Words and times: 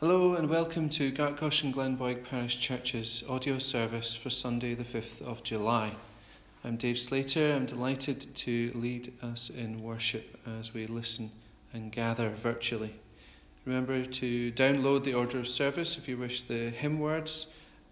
Hello 0.00 0.32
and 0.32 0.48
welcome 0.48 0.88
to 0.88 1.12
Gartcosh 1.12 1.62
and 1.62 1.74
Glenboig 1.74 2.24
Parish 2.24 2.58
Church's 2.58 3.22
audio 3.28 3.58
service 3.58 4.14
for 4.14 4.30
Sunday, 4.30 4.72
the 4.72 4.82
5th 4.82 5.20
of 5.20 5.42
July. 5.42 5.92
I'm 6.64 6.78
Dave 6.78 6.98
Slater. 6.98 7.52
I'm 7.52 7.66
delighted 7.66 8.34
to 8.36 8.72
lead 8.74 9.12
us 9.22 9.50
in 9.50 9.82
worship 9.82 10.38
as 10.58 10.72
we 10.72 10.86
listen 10.86 11.30
and 11.74 11.92
gather 11.92 12.30
virtually. 12.30 12.94
Remember 13.66 14.02
to 14.02 14.50
download 14.52 15.04
the 15.04 15.12
order 15.12 15.38
of 15.38 15.46
service 15.46 15.98
if 15.98 16.08
you 16.08 16.16
wish 16.16 16.44
the 16.44 16.70
hymn 16.70 16.98
words. 16.98 17.48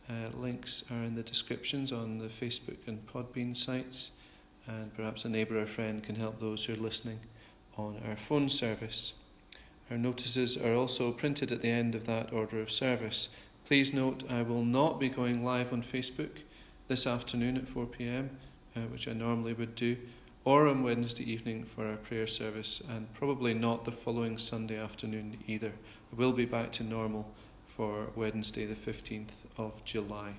Uh, 0.09 0.35
links 0.39 0.85
are 0.91 1.05
in 1.05 1.15
the 1.15 1.23
descriptions 1.23 1.93
on 1.93 2.17
the 2.17 2.29
Facebook 2.29 2.79
and 2.87 3.07
Podbean 3.07 3.55
sites, 3.55 4.13
and 4.67 4.97
perhaps 4.97 5.27
a 5.27 5.29
neighbour 5.29 5.61
or 5.61 5.67
friend 5.67 6.03
can 6.03 6.15
help 6.15 6.41
those 6.41 6.65
who 6.65 6.73
are 6.73 6.77
listening 6.77 7.21
on 7.77 8.01
our 8.09 8.17
phone 8.17 8.49
service. 8.49 9.13
Our 9.91 9.97
notices 9.97 10.57
are 10.57 10.75
also 10.75 11.13
printed 11.13 11.51
at 11.51 11.63
the 11.63 11.71
end 11.71 11.95
of 11.95 12.05
that 12.07 12.33
order 12.33 12.61
of 12.61 12.71
service. 12.71 13.31
Please 13.65 13.93
note 13.93 14.23
I 14.29 14.43
will 14.43 14.65
not 14.65 15.01
be 15.01 15.09
going 15.09 15.43
live 15.43 15.73
on 15.73 15.83
Facebook 15.83 16.43
this 16.89 17.07
afternoon 17.07 17.57
at 17.57 17.69
4 17.69 17.87
pm, 17.87 18.31
uh, 18.77 18.81
which 18.93 19.09
I 19.09 19.13
normally 19.13 19.55
would 19.55 19.75
do, 19.75 19.97
or 20.45 20.69
on 20.69 20.83
Wednesday 20.83 21.31
evening 21.31 21.65
for 21.65 21.87
our 21.87 21.97
prayer 21.97 22.27
service, 22.27 22.83
and 22.91 23.13
probably 23.15 23.55
not 23.55 23.85
the 23.85 23.93
following 23.93 24.37
Sunday 24.37 24.79
afternoon 24.79 25.39
either. 25.47 25.73
I 26.13 26.17
will 26.17 26.33
be 26.33 26.45
back 26.45 26.71
to 26.73 26.83
normal 26.83 27.27
for 27.67 28.09
Wednesday, 28.15 28.67
the 28.67 28.75
15th 28.75 29.45
of 29.57 29.85
July. 29.85 30.33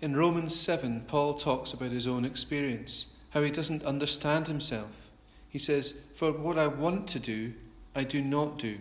In 0.00 0.16
Romans 0.16 0.54
7, 0.54 1.04
Paul 1.06 1.34
talks 1.34 1.72
about 1.72 1.92
his 1.92 2.06
own 2.06 2.24
experience, 2.24 3.08
how 3.30 3.42
he 3.42 3.50
doesn't 3.50 3.84
understand 3.84 4.48
himself. 4.48 5.10
He 5.48 5.58
says, 5.58 6.00
For 6.14 6.32
what 6.32 6.58
I 6.58 6.66
want 6.66 7.06
to 7.08 7.18
do, 7.18 7.52
I 7.94 8.04
do 8.04 8.20
not 8.20 8.58
do, 8.58 8.78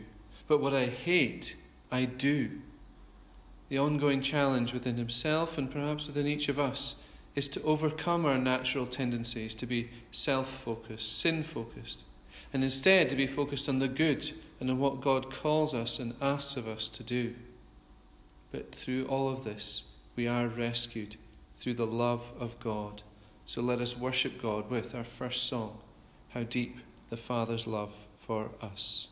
but 0.48 0.60
what 0.60 0.74
I 0.74 0.86
hate, 0.86 1.56
I 1.92 2.06
do. 2.06 2.50
The 3.70 3.78
ongoing 3.78 4.22
challenge 4.22 4.74
within 4.74 4.98
himself 4.98 5.58
and 5.58 5.70
perhaps 5.70 6.08
within 6.08 6.28
each 6.28 6.50
of 6.50 6.60
us 6.60 6.96
is 7.36 7.48
to 7.50 7.64
overcome 7.64 8.26
our 8.26 8.38
natural 8.38 8.86
tendencies 8.86 9.56
to 9.56 9.66
be 9.66 9.90
self 10.12 10.48
focused, 10.48 11.20
sin 11.20 11.44
focused, 11.44 12.04
and 12.52 12.64
instead 12.64 13.10
to 13.10 13.16
be 13.16 13.28
focused 13.28 13.68
on 13.68 13.80
the 13.80 13.88
good 13.88 14.32
and 14.60 14.70
on 14.70 14.80
what 14.80 15.02
God 15.02 15.32
calls 15.32 15.74
us 15.74 16.00
and 16.00 16.14
asks 16.22 16.58
of 16.58 16.68
us 16.68 16.88
to 16.90 17.04
do. 17.04 17.34
But 18.52 18.74
through 18.74 19.06
all 19.06 19.30
of 19.30 19.44
this, 19.44 19.86
we 20.16 20.28
are 20.28 20.48
rescued 20.48 21.16
through 21.56 21.74
the 21.74 21.88
love 21.88 22.32
of 22.40 22.60
God. 22.60 23.02
So 23.46 23.62
let 23.62 23.82
us 23.82 23.98
worship 23.98 24.42
God 24.42 24.70
with 24.70 24.94
our 24.94 25.04
first 25.04 25.48
song, 25.48 25.80
How 26.30 26.44
Deep 26.44 26.78
the 27.10 27.18
Father's 27.18 27.68
Love 27.68 27.94
for 28.26 28.50
us. 28.62 29.10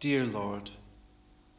Dear 0.00 0.24
Lord, 0.24 0.70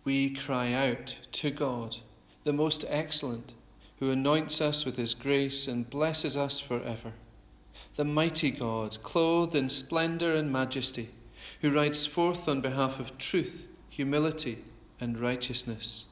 we 0.03 0.31
cry 0.31 0.73
out 0.73 1.19
to 1.33 1.51
God, 1.51 1.97
the 2.43 2.51
most 2.51 2.83
excellent, 2.87 3.53
who 3.99 4.09
anoints 4.09 4.59
us 4.59 4.83
with 4.83 4.97
his 4.97 5.13
grace 5.13 5.67
and 5.67 5.87
blesses 5.87 6.35
us 6.35 6.59
forever. 6.59 7.13
The 7.95 8.03
mighty 8.03 8.49
God, 8.49 9.03
clothed 9.03 9.53
in 9.53 9.69
splendour 9.69 10.33
and 10.33 10.51
majesty, 10.51 11.09
who 11.61 11.69
rides 11.69 12.07
forth 12.07 12.49
on 12.49 12.61
behalf 12.61 12.99
of 12.99 13.19
truth, 13.19 13.67
humility, 13.89 14.63
and 14.99 15.19
righteousness. 15.19 16.07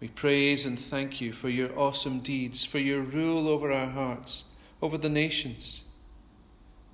We 0.00 0.08
praise 0.08 0.66
and 0.66 0.76
thank 0.76 1.20
you 1.20 1.32
for 1.32 1.48
your 1.48 1.78
awesome 1.78 2.18
deeds, 2.18 2.64
for 2.64 2.80
your 2.80 3.00
rule 3.00 3.46
over 3.48 3.70
our 3.70 3.90
hearts, 3.90 4.42
over 4.82 4.98
the 4.98 5.08
nations 5.08 5.84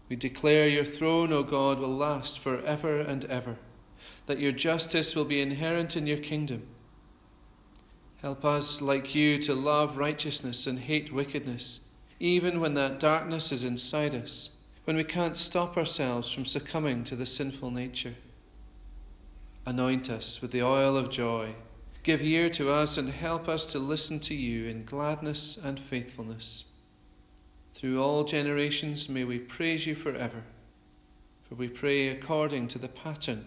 We 0.09 0.17
declare 0.17 0.69
your 0.69 0.85
throne, 0.85 1.33
O 1.33 1.43
God, 1.43 1.79
will 1.79 1.95
last 1.95 2.39
for 2.39 2.63
ever 2.63 3.01
and 3.01 3.25
ever, 3.27 3.57
that 4.29 4.39
your 4.39 4.53
justice 4.53 5.17
will 5.17 5.25
be 5.25 5.41
inherent 5.41 5.97
in 5.97 6.07
your 6.07 6.19
kingdom. 6.19 6.63
Help 8.21 8.45
us, 8.45 8.83
like 8.83 9.15
you, 9.15 9.39
to 9.39 9.55
love 9.55 9.97
righteousness 9.97 10.67
and 10.67 10.79
hate 10.79 11.11
wickedness, 11.11 11.81
even 12.21 12.61
when 12.61 12.75
that 12.75 13.01
darkness 13.01 13.53
is 13.53 13.65
inside 13.65 14.15
us, 14.15 14.51
when 14.85 14.97
we 14.97 15.03
can't 15.03 15.39
stop 15.39 15.79
ourselves 15.79 16.31
from 16.31 16.45
succumbing 16.45 17.05
to 17.05 17.17
the 17.17 17.25
sinful 17.25 17.71
nature. 17.71 18.15
Anoint 19.65 20.11
us 20.11 20.43
with 20.43 20.51
the 20.51 20.63
oil 20.63 20.99
of 20.99 21.09
joy. 21.09 21.55
Give 22.03 22.23
ear 22.23 22.51
to 22.51 22.71
us 22.71 22.99
and 22.99 23.09
help 23.09 23.49
us 23.49 23.65
to 23.67 23.79
listen 23.79 24.21
to 24.21 24.35
you 24.35 24.67
in 24.67 24.85
gladness 24.85 25.57
and 25.57 25.81
faithfulness. 25.81 26.67
Through 27.73 28.03
all 28.03 28.25
generations 28.25 29.09
may 29.09 29.25
we 29.25 29.39
praise 29.39 29.87
you 29.87 29.95
forever, 29.95 30.43
for 31.49 31.55
we 31.55 31.69
pray 31.69 32.09
according 32.09 32.69
to 32.69 32.79
the 32.79 32.89
pattern 32.89 33.47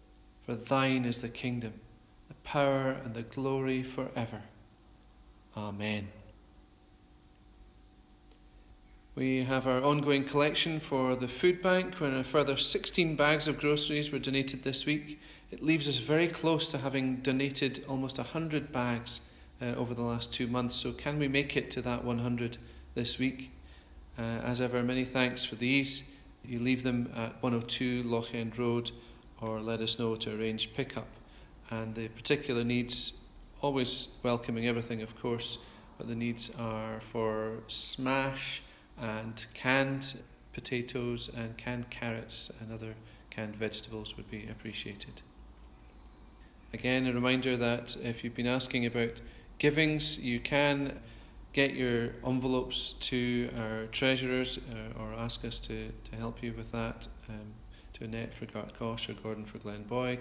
For 0.51 0.57
thine 0.57 1.05
is 1.05 1.21
the 1.21 1.29
kingdom, 1.29 1.71
the 2.27 2.33
power, 2.43 2.97
and 3.05 3.13
the 3.13 3.21
glory 3.21 3.83
forever. 3.83 4.41
Amen. 5.55 6.09
We 9.15 9.45
have 9.45 9.65
our 9.65 9.81
ongoing 9.81 10.25
collection 10.25 10.81
for 10.81 11.15
the 11.15 11.29
food 11.29 11.61
bank, 11.61 11.95
where 12.01 12.13
a 12.17 12.25
further 12.25 12.57
16 12.57 13.15
bags 13.15 13.47
of 13.47 13.61
groceries 13.61 14.11
were 14.11 14.19
donated 14.19 14.63
this 14.63 14.85
week. 14.85 15.21
It 15.51 15.63
leaves 15.63 15.87
us 15.87 15.99
very 15.99 16.27
close 16.27 16.67
to 16.67 16.79
having 16.79 17.21
donated 17.21 17.85
almost 17.87 18.17
100 18.17 18.73
bags 18.73 19.21
uh, 19.61 19.67
over 19.77 19.93
the 19.93 20.03
last 20.03 20.33
two 20.33 20.47
months. 20.47 20.75
So, 20.75 20.91
can 20.91 21.17
we 21.17 21.29
make 21.29 21.55
it 21.55 21.71
to 21.71 21.81
that 21.83 22.03
100 22.03 22.57
this 22.93 23.17
week? 23.17 23.51
Uh, 24.19 24.23
as 24.43 24.59
ever, 24.59 24.83
many 24.83 25.05
thanks 25.05 25.45
for 25.45 25.55
these. 25.55 26.11
You 26.43 26.59
leave 26.59 26.83
them 26.83 27.09
at 27.15 27.41
102 27.41 28.03
Loch 28.03 28.35
End 28.35 28.59
Road 28.59 28.91
or 29.41 29.59
let 29.59 29.81
us 29.81 29.99
know 29.99 30.15
to 30.15 30.35
arrange 30.35 30.73
pickup. 30.73 31.07
And 31.69 31.95
the 31.95 32.07
particular 32.09 32.63
needs, 32.63 33.13
always 33.61 34.07
welcoming 34.23 34.67
everything, 34.67 35.01
of 35.01 35.19
course, 35.19 35.57
but 35.97 36.07
the 36.07 36.15
needs 36.15 36.51
are 36.57 36.99
for 36.99 37.59
smash 37.67 38.61
and 38.99 39.45
canned 39.53 40.15
potatoes 40.53 41.29
and 41.35 41.55
canned 41.57 41.89
carrots 41.89 42.51
and 42.59 42.71
other 42.71 42.93
canned 43.29 43.55
vegetables 43.55 44.17
would 44.17 44.29
be 44.29 44.47
appreciated. 44.49 45.21
Again, 46.73 47.07
a 47.07 47.13
reminder 47.13 47.57
that 47.57 47.97
if 48.03 48.23
you've 48.23 48.35
been 48.35 48.47
asking 48.47 48.85
about 48.85 49.21
givings, 49.57 50.19
you 50.19 50.39
can 50.39 50.99
get 51.53 51.73
your 51.73 52.11
envelopes 52.25 52.93
to 52.93 53.49
our 53.57 53.85
treasurers 53.87 54.57
uh, 54.57 55.01
or 55.01 55.13
ask 55.13 55.43
us 55.43 55.59
to, 55.59 55.89
to 56.05 56.15
help 56.15 56.41
you 56.41 56.53
with 56.53 56.71
that, 56.71 57.07
um, 57.29 57.53
to 58.01 58.05
Annette 58.05 58.33
for 58.33 58.45
Gartcosh 58.47 59.09
or 59.09 59.13
Gordon 59.13 59.45
for 59.45 59.59
Glenboig. 59.59 60.19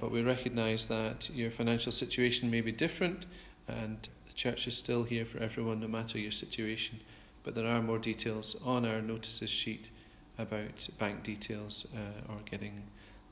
But 0.00 0.10
we 0.10 0.22
recognise 0.22 0.86
that 0.86 1.28
your 1.34 1.50
financial 1.50 1.92
situation 1.92 2.50
may 2.50 2.60
be 2.60 2.72
different 2.72 3.26
and 3.68 4.08
the 4.26 4.32
church 4.34 4.66
is 4.66 4.76
still 4.76 5.02
here 5.02 5.24
for 5.24 5.38
everyone 5.38 5.80
no 5.80 5.88
matter 5.88 6.18
your 6.18 6.30
situation. 6.30 7.00
But 7.44 7.54
there 7.54 7.66
are 7.66 7.82
more 7.82 7.98
details 7.98 8.56
on 8.64 8.86
our 8.86 9.02
notices 9.02 9.50
sheet 9.50 9.90
about 10.38 10.88
bank 10.98 11.22
details 11.22 11.86
uh, 11.94 12.32
or 12.32 12.38
getting 12.50 12.82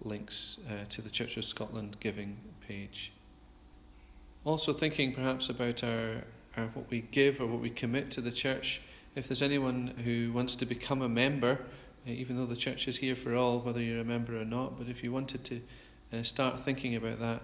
links 0.02 0.58
uh, 0.68 0.84
to 0.88 1.02
the 1.02 1.10
Church 1.10 1.36
of 1.36 1.44
Scotland 1.44 1.96
giving 2.00 2.36
page. 2.66 3.12
Also, 4.44 4.72
thinking 4.72 5.12
perhaps 5.12 5.48
about 5.48 5.84
our 5.84 6.24
or 6.56 6.64
what 6.74 6.90
we 6.90 7.02
give 7.12 7.40
or 7.40 7.46
what 7.46 7.60
we 7.60 7.70
commit 7.70 8.10
to 8.10 8.20
the 8.20 8.32
church. 8.32 8.80
If 9.14 9.28
there's 9.28 9.42
anyone 9.42 9.94
who 10.04 10.32
wants 10.32 10.56
to 10.56 10.66
become 10.66 11.02
a 11.02 11.08
member, 11.08 11.60
even 12.06 12.36
though 12.36 12.46
the 12.46 12.56
church 12.56 12.88
is 12.88 12.96
here 12.96 13.14
for 13.14 13.34
all, 13.34 13.60
whether 13.60 13.80
you're 13.80 14.00
a 14.00 14.04
member 14.04 14.40
or 14.40 14.44
not, 14.44 14.78
but 14.78 14.88
if 14.88 15.04
you 15.04 15.12
wanted 15.12 15.44
to 15.44 15.60
uh, 16.12 16.22
start 16.22 16.58
thinking 16.60 16.96
about 16.96 17.20
that, 17.20 17.42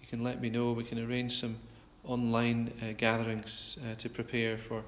you 0.00 0.06
can 0.08 0.22
let 0.24 0.40
me 0.40 0.50
know. 0.50 0.72
We 0.72 0.84
can 0.84 0.98
arrange 0.98 1.32
some 1.32 1.56
online 2.04 2.72
uh, 2.82 2.92
gatherings 2.96 3.78
uh, 3.84 3.94
to 3.96 4.08
prepare 4.08 4.56
for 4.56 4.82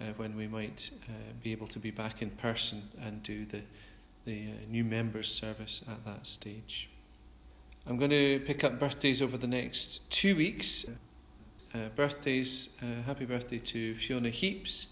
uh, 0.00 0.04
when 0.16 0.36
we 0.36 0.46
might 0.46 0.90
uh, 1.08 1.12
be 1.42 1.52
able 1.52 1.66
to 1.68 1.78
be 1.78 1.90
back 1.90 2.22
in 2.22 2.30
person 2.30 2.82
and 3.02 3.22
do 3.22 3.46
the, 3.46 3.62
the 4.24 4.48
new 4.68 4.84
members 4.84 5.32
service 5.32 5.82
at 5.88 6.04
that 6.04 6.26
stage. 6.26 6.90
I'm 7.86 7.96
going 7.96 8.10
to 8.10 8.40
pick 8.40 8.64
up 8.64 8.80
birthdays 8.80 9.22
over 9.22 9.38
the 9.38 9.46
next 9.46 10.10
two 10.10 10.36
weeks. 10.36 10.84
Uh, 11.74 11.88
birthdays, 11.94 12.70
uh, 12.82 13.02
happy 13.02 13.24
birthday 13.24 13.58
to 13.58 13.94
Fiona 13.94 14.30
Heaps 14.30 14.88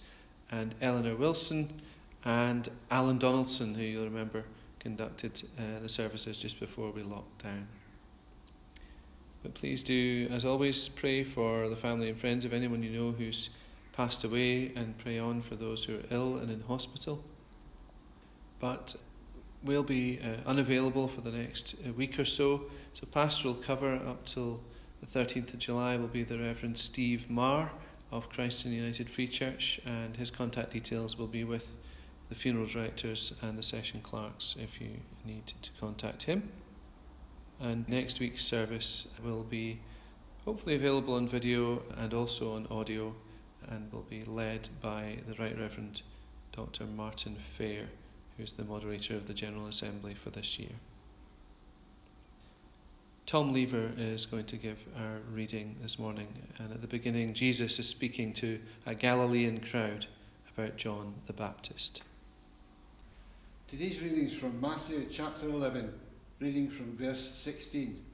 and 0.51 0.75
Eleanor 0.81 1.17
Wilson 1.17 1.81
and 2.25 2.69
Alan 2.91 3.19
Donaldson, 3.19 3.75
who 3.75 3.82
you'll 3.82 4.05
remember 4.05 4.44
conducted 4.79 5.43
uh, 5.59 5.81
the 5.81 5.88
services 5.88 6.37
just 6.38 6.61
before 6.61 6.91
we 6.91 7.03
locked 7.03 7.43
down. 7.43 7.67
But 9.43 9.55
please 9.55 9.82
do, 9.82 10.29
as 10.31 10.44
always, 10.44 10.88
pray 10.88 11.23
for 11.25 11.69
the 11.69 11.76
family 11.76 12.09
and 12.09 12.19
friends 12.19 12.44
of 12.44 12.53
anyone 12.53 12.82
you 12.82 12.91
know 12.91 13.12
who's 13.12 13.50
passed 13.93 14.25
away 14.25 14.73
and 14.75 14.97
pray 14.99 15.19
on 15.19 15.41
for 15.41 15.55
those 15.55 15.85
who 15.85 15.97
are 15.97 16.03
ill 16.11 16.38
and 16.38 16.50
in 16.50 16.61
hospital. 16.62 17.23
But 18.59 18.97
we'll 19.62 19.82
be 19.82 20.19
uh, 20.23 20.49
unavailable 20.49 21.09
for 21.09 21.21
the 21.21 21.31
next 21.31 21.76
uh, 21.87 21.93
week 21.93 22.19
or 22.19 22.25
so, 22.25 22.62
so 22.93 23.06
pastoral 23.06 23.55
cover 23.55 23.94
up 23.94 24.25
till 24.25 24.61
the 25.00 25.06
13th 25.06 25.53
of 25.55 25.59
July 25.59 25.97
will 25.97 26.09
be 26.09 26.25
the 26.25 26.38
Reverend 26.38 26.79
Steve 26.79 27.29
Marr 27.31 27.71
of 28.11 28.31
Chryston 28.31 28.71
the 28.71 28.76
United 28.76 29.11
Free 29.11 29.29
Church, 29.29 29.81
and 29.85 30.17
his 30.17 30.31
contact 30.31 30.71
details 30.71 31.19
will 31.19 31.26
be 31.26 31.44
with 31.44 31.76
the 32.35 32.41
funeral 32.41 32.67
directors 32.67 33.33
and 33.43 33.57
the 33.57 33.63
session 33.63 34.01
clerks 34.01 34.57
if 34.61 34.81
you 34.81 34.89
need 35.25 35.47
to 35.63 35.71
contact 35.79 36.25
him. 36.25 36.51
And 37.61 37.88
next 37.88 38.19
week's 38.19 38.45
service 38.45 39.07
will 39.25 39.45
be 39.45 39.79
hopefully 40.45 40.75
available 40.75 41.14
on 41.14 41.29
video 41.29 41.81
and 41.97 42.12
also 42.12 42.55
on 42.55 42.67
audio, 42.73 43.14
and 43.69 43.91
will 43.93 44.05
be 44.11 44.25
led 44.25 44.69
by 44.83 45.17
the 45.29 45.35
Right 45.35 45.57
Reverend 45.57 46.03
Dr. 46.50 46.87
Martin 46.87 47.37
Fair, 47.37 47.85
who's 48.37 48.53
the 48.53 48.64
moderator 48.64 49.14
of 49.14 49.29
the 49.29 49.35
General 49.35 49.69
Assembly 49.69 50.14
for 50.14 50.31
this 50.31 50.59
year. 50.59 50.75
Tom 53.26 53.53
Lever 53.53 53.93
is 53.97 54.26
going 54.26 54.47
to 54.47 54.57
give 54.57 54.85
our 54.99 55.19
reading 55.33 55.76
this 55.81 56.00
morning. 56.00 56.26
And 56.59 56.73
at 56.73 56.81
the 56.81 56.88
beginning, 56.88 57.33
Jesus 57.33 57.79
is 57.79 57.88
speaking 57.88 58.33
to 58.35 58.59
a 58.87 58.95
Galilean 58.95 59.61
crowd 59.61 60.07
about 60.53 60.76
John 60.76 61.14
the 61.29 61.33
Baptist. 61.33 62.03
Today's 63.66 64.00
reading 64.02 64.26
is 64.26 64.37
from 64.37 64.61
Matthew 64.61 65.06
chapter 65.11 65.49
11, 65.49 65.92
reading 66.38 66.68
from 66.68 66.94
verse 66.97 67.33
16. 67.35 68.04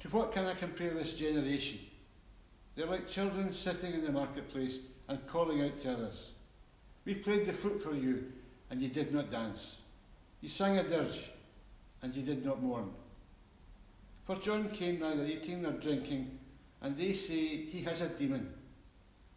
To 0.00 0.08
what 0.08 0.32
can 0.32 0.44
I 0.44 0.54
compare 0.54 0.92
this 0.92 1.14
generation? 1.14 1.78
They're 2.74 2.86
like 2.86 3.08
children 3.08 3.52
sitting 3.52 3.94
in 3.94 4.04
the 4.04 4.10
marketplace 4.10 4.80
and 5.08 5.24
calling 5.28 5.62
out 5.62 5.80
to 5.80 5.92
others. 5.92 6.32
We 7.04 7.14
played 7.14 7.46
the 7.46 7.52
flute 7.52 7.80
for 7.80 7.94
you, 7.94 8.32
and 8.70 8.82
you 8.82 8.88
did 8.88 9.14
not 9.14 9.30
dance. 9.30 9.78
You 10.40 10.48
sang 10.48 10.76
a 10.76 10.82
dirge, 10.82 11.30
and 12.02 12.14
you 12.14 12.22
did 12.22 12.44
not 12.44 12.60
mourn. 12.60 12.90
For 14.26 14.34
John 14.36 14.68
came 14.70 14.98
neither 14.98 15.24
eating 15.24 15.62
nor 15.62 15.72
drinking, 15.72 16.38
and 16.82 16.98
they 16.98 17.12
say 17.12 17.46
he 17.46 17.82
has 17.82 18.00
a 18.00 18.08
demon. 18.08 18.52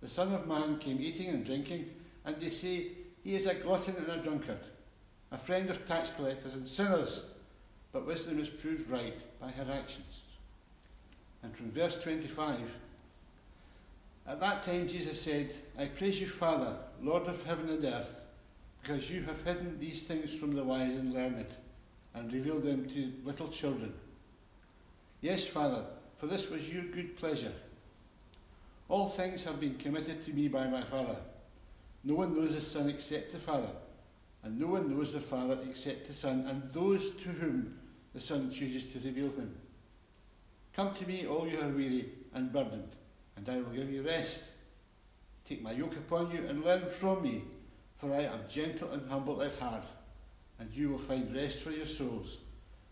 The 0.02 0.10
Son 0.10 0.34
of 0.34 0.48
Man 0.48 0.80
came 0.80 0.98
eating 1.00 1.30
and 1.30 1.46
drinking, 1.46 1.92
and 2.26 2.36
they 2.42 2.50
say 2.50 2.88
he 3.28 3.36
is 3.36 3.46
a 3.46 3.56
glutton 3.56 3.94
and 3.98 4.08
a 4.08 4.24
drunkard, 4.24 4.62
a 5.34 5.38
friend 5.38 5.70
of 5.70 5.86
tax 5.86 6.12
collectors 6.12 6.54
and 6.54 6.66
sinners. 6.66 7.26
But 7.92 8.08
wisdom 8.08 8.40
is 8.40 8.48
proved 8.48 8.90
right 8.90 9.20
by 9.42 9.52
her 9.52 9.70
actions. 9.70 10.22
And 11.44 11.54
from 11.54 11.70
verse 11.70 12.02
25, 12.02 12.78
at 14.28 14.40
that 14.40 14.64
time 14.64 14.88
Jesus 14.88 15.22
said, 15.22 15.54
I 15.78 15.88
praise 15.88 16.22
you, 16.22 16.28
Father, 16.28 16.78
Lord 17.02 17.28
of 17.28 17.44
heaven 17.44 17.68
and 17.68 17.84
earth, 17.84 18.24
because 18.82 19.12
you 19.12 19.24
have 19.24 19.44
hidden 19.44 19.78
these 19.78 20.04
things 20.04 20.34
from 20.34 20.56
the 20.56 20.64
wise 20.64 20.96
and 20.96 21.14
learned, 21.14 21.48
and 22.16 22.32
revealed 22.32 22.64
them 22.64 22.88
to 22.92 23.12
little 23.26 23.50
children. 23.50 23.94
Yes, 25.20 25.46
Father, 25.46 25.84
for 26.18 26.28
this 26.28 26.50
was 26.50 26.74
your 26.74 26.84
good 26.84 27.18
pleasure. 27.18 27.54
All 28.88 29.10
things 29.10 29.44
have 29.44 29.60
been 29.60 29.76
committed 29.76 30.24
to 30.26 30.32
me 30.32 30.48
by 30.48 30.66
my 30.68 30.84
Father. 30.84 31.18
No 32.08 32.16
one 32.16 32.34
knows 32.34 32.56
the 32.56 32.62
Son 32.62 32.90
except 32.90 33.34
the 33.34 33.38
Father, 33.38 33.68
and 34.42 34.58
no 34.58 34.68
one 34.68 34.90
knows 34.90 35.12
the 35.12 35.20
Father 35.20 35.58
except 35.70 36.08
the 36.08 36.14
Son, 36.14 36.46
and 36.48 36.64
those 36.72 37.12
to 37.18 37.28
whom 37.28 37.78
the 38.14 38.20
Son 38.22 38.50
chooses 38.50 38.86
to 38.94 39.00
reveal 39.00 39.30
him. 39.32 39.54
Come 40.74 40.94
to 40.94 41.06
me, 41.06 41.28
all 41.28 41.46
you 41.46 41.60
are 41.60 41.68
weary 41.68 42.08
and 42.34 42.54
burdened, 42.54 42.96
and 43.36 43.50
I 43.50 43.58
will 43.58 43.76
give 43.76 43.92
you 43.92 44.04
rest. 44.04 44.44
Take 45.44 45.62
my 45.62 45.74
yoke 45.74 45.98
upon 45.98 46.32
you 46.32 46.46
and 46.48 46.64
learn 46.64 46.88
from 46.88 47.24
me, 47.24 47.44
for 47.98 48.14
I 48.14 48.22
am 48.22 48.40
gentle 48.48 48.90
and 48.92 49.10
humble 49.10 49.42
at 49.42 49.60
heart, 49.60 49.84
and 50.60 50.72
you 50.74 50.92
will 50.92 50.98
find 50.98 51.36
rest 51.36 51.60
for 51.60 51.72
your 51.72 51.86
souls. 51.86 52.38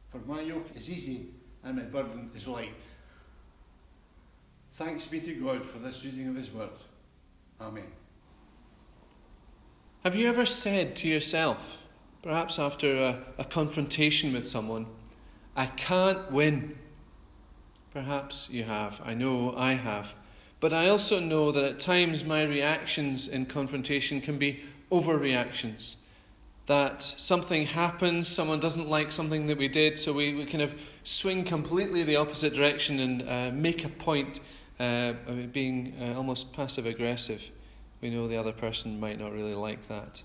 For 0.10 0.18
my 0.28 0.42
yoke 0.42 0.68
is 0.76 0.90
easy 0.90 1.28
and 1.64 1.78
my 1.78 1.84
burden 1.84 2.32
is 2.36 2.50
light. 2.50 2.74
Thanks 4.74 5.08
be 5.08 5.22
to 5.22 5.34
God 5.36 5.64
for 5.64 5.80
this 5.80 6.04
reading 6.04 6.28
of 6.28 6.36
His 6.36 6.52
Word. 6.52 6.68
Amen. 7.62 7.88
Have 10.06 10.16
you 10.16 10.30
ever 10.30 10.46
said 10.46 10.96
to 10.98 11.08
yourself, 11.08 11.90
perhaps 12.22 12.60
after 12.60 12.96
a, 12.96 13.24
a 13.40 13.44
confrontation 13.44 14.34
with 14.34 14.48
someone, 14.48 14.86
I 15.56 15.66
can't 15.66 16.32
win? 16.32 16.78
Perhaps 17.92 18.52
you 18.52 18.66
have. 18.66 19.02
I 19.04 19.16
know 19.16 19.56
I 19.58 19.74
have. 19.74 20.14
But 20.60 20.74
I 20.74 20.90
also 20.90 21.20
know 21.20 21.52
that 21.52 21.64
at 21.64 21.80
times 21.80 22.24
my 22.24 22.44
reactions 22.44 23.28
in 23.28 23.48
confrontation 23.48 24.22
can 24.22 24.38
be 24.38 24.64
overreactions. 24.92 25.96
That 26.68 27.02
something 27.02 27.66
happens, 27.66 28.28
someone 28.28 28.60
doesn't 28.60 28.88
like 28.88 29.12
something 29.12 29.48
that 29.48 29.58
we 29.58 29.70
did, 29.70 29.98
so 29.98 30.14
we, 30.14 30.36
we 30.36 30.46
kind 30.46 30.62
of 30.62 30.76
swing 31.04 31.44
completely 31.44 32.04
the 32.04 32.18
opposite 32.18 32.54
direction 32.54 33.00
and 33.00 33.28
uh, 33.28 33.52
make 33.52 33.84
a 33.84 33.90
point, 33.90 34.40
uh, 34.80 35.14
being 35.52 35.96
uh, 36.00 36.16
almost 36.16 36.54
passive 36.54 36.86
aggressive 36.86 37.50
we 38.02 38.10
know 38.10 38.28
the 38.28 38.38
other 38.38 38.52
person 38.52 39.00
might 39.00 39.20
not 39.20 39.34
really 39.34 39.56
like 39.56 39.88
that. 39.88 40.22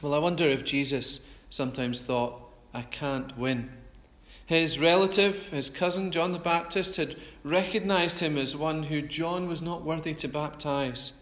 Well, 0.00 0.14
I 0.14 0.18
wonder 0.18 0.48
if 0.48 0.64
Jesus 0.64 1.26
sometimes 1.50 2.02
thought, 2.02 2.40
I 2.74 2.82
can't 2.82 3.36
win. 3.36 3.70
His 4.46 4.78
relative, 4.78 5.48
his 5.50 5.70
cousin 5.70 6.10
John 6.10 6.32
the 6.32 6.38
Baptist, 6.38 6.96
had 6.96 7.16
recognized 7.44 8.20
him 8.20 8.36
as 8.36 8.56
one 8.56 8.84
who 8.84 9.02
John 9.02 9.46
was 9.46 9.62
not 9.62 9.84
worthy 9.84 10.14
to 10.14 10.28
baptize. 10.28 11.12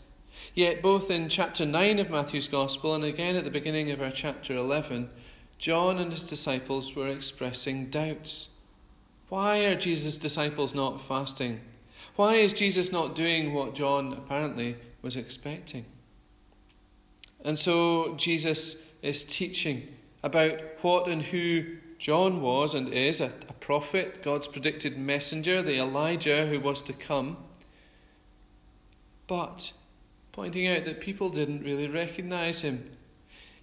Yet, 0.55 0.83
both 0.83 1.11
in 1.11 1.29
chapter 1.29 1.67
9 1.67 1.99
of 1.99 2.11
Matthew's 2.11 2.49
Gospel 2.49 2.95
and 2.95 3.05
again 3.05 3.37
at 3.37 3.45
the 3.45 3.50
beginning 3.50 3.90
of 3.90 4.00
our 4.00 4.11
chapter 4.11 4.57
11, 4.57 5.11
John 5.59 5.99
and 5.99 6.11
his 6.11 6.25
disciples 6.25 6.97
were 6.97 7.09
expressing 7.09 7.90
doubts. 7.90 8.49
Why 9.29 9.67
are 9.67 9.75
Jesus' 9.75 10.17
disciples 10.17 10.75
not 10.75 11.00
fasting? 11.00 11.61
Why 12.21 12.35
is 12.35 12.53
Jesus 12.53 12.93
not 12.93 13.15
doing 13.15 13.55
what 13.55 13.75
John 13.75 14.12
apparently 14.12 14.77
was 15.00 15.17
expecting. 15.17 15.87
And 17.47 17.59
so 17.59 18.15
Jesus 18.17 18.87
is 19.00 19.25
teaching 19.25 19.89
about 20.23 20.61
what 20.83 21.09
and 21.09 21.23
who 21.23 21.79
John 21.97 22.43
was 22.43 22.75
and 22.75 22.93
is 22.93 23.23
a, 23.23 23.33
a, 23.49 23.55
prophet, 23.55 24.23
God's 24.23 24.49
predicted 24.49 24.99
messenger, 24.99 25.62
the 25.62 25.79
Elijah 25.79 26.47
who 26.47 26.61
was 26.61 26.83
to 26.83 26.93
come. 26.93 27.39
But 29.27 29.73
pointing 30.33 30.69
out 30.69 30.85
that 30.85 31.00
people 31.00 31.31
didn't 31.31 31.65
really 31.65 31.89
recognize 31.89 32.61
him. 32.61 32.91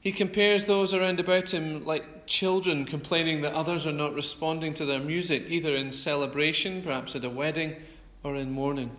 He 0.01 0.11
compares 0.11 0.65
those 0.65 0.95
around 0.95 1.19
about 1.19 1.53
him 1.53 1.85
like 1.85 2.25
children 2.25 2.85
complaining 2.85 3.41
that 3.41 3.53
others 3.53 3.85
are 3.85 3.91
not 3.91 4.15
responding 4.15 4.73
to 4.73 4.85
their 4.85 4.99
music, 4.99 5.43
either 5.47 5.75
in 5.75 5.91
celebration, 5.91 6.81
perhaps 6.81 7.15
at 7.15 7.23
a 7.23 7.29
wedding, 7.29 7.75
or 8.27 8.35
in 8.35 8.51
mourning. 8.51 8.91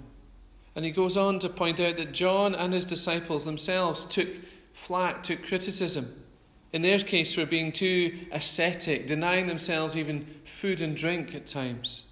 And 0.75 0.85
he 0.85 0.91
goes 0.91 1.17
on 1.17 1.39
to 1.41 1.49
point 1.49 1.81
out 1.81 1.97
that 1.97 2.13
John 2.13 2.55
and 2.55 2.73
his 2.73 2.85
disciples 2.85 3.45
themselves 3.45 4.05
took 4.05 4.29
flack, 4.73 5.23
took 5.23 5.47
criticism. 5.47 6.25
In 6.73 6.83
their 6.83 6.99
case, 6.99 7.35
for 7.35 7.47
being 7.47 7.73
too 7.73 8.19
ascetic, 8.33 9.07
denying 9.07 9.47
themselves 9.47 9.97
even 9.97 10.27
food 10.45 10.81
and 10.81 10.97
drink 10.97 11.35
at 11.35 11.47
times. 11.47 12.05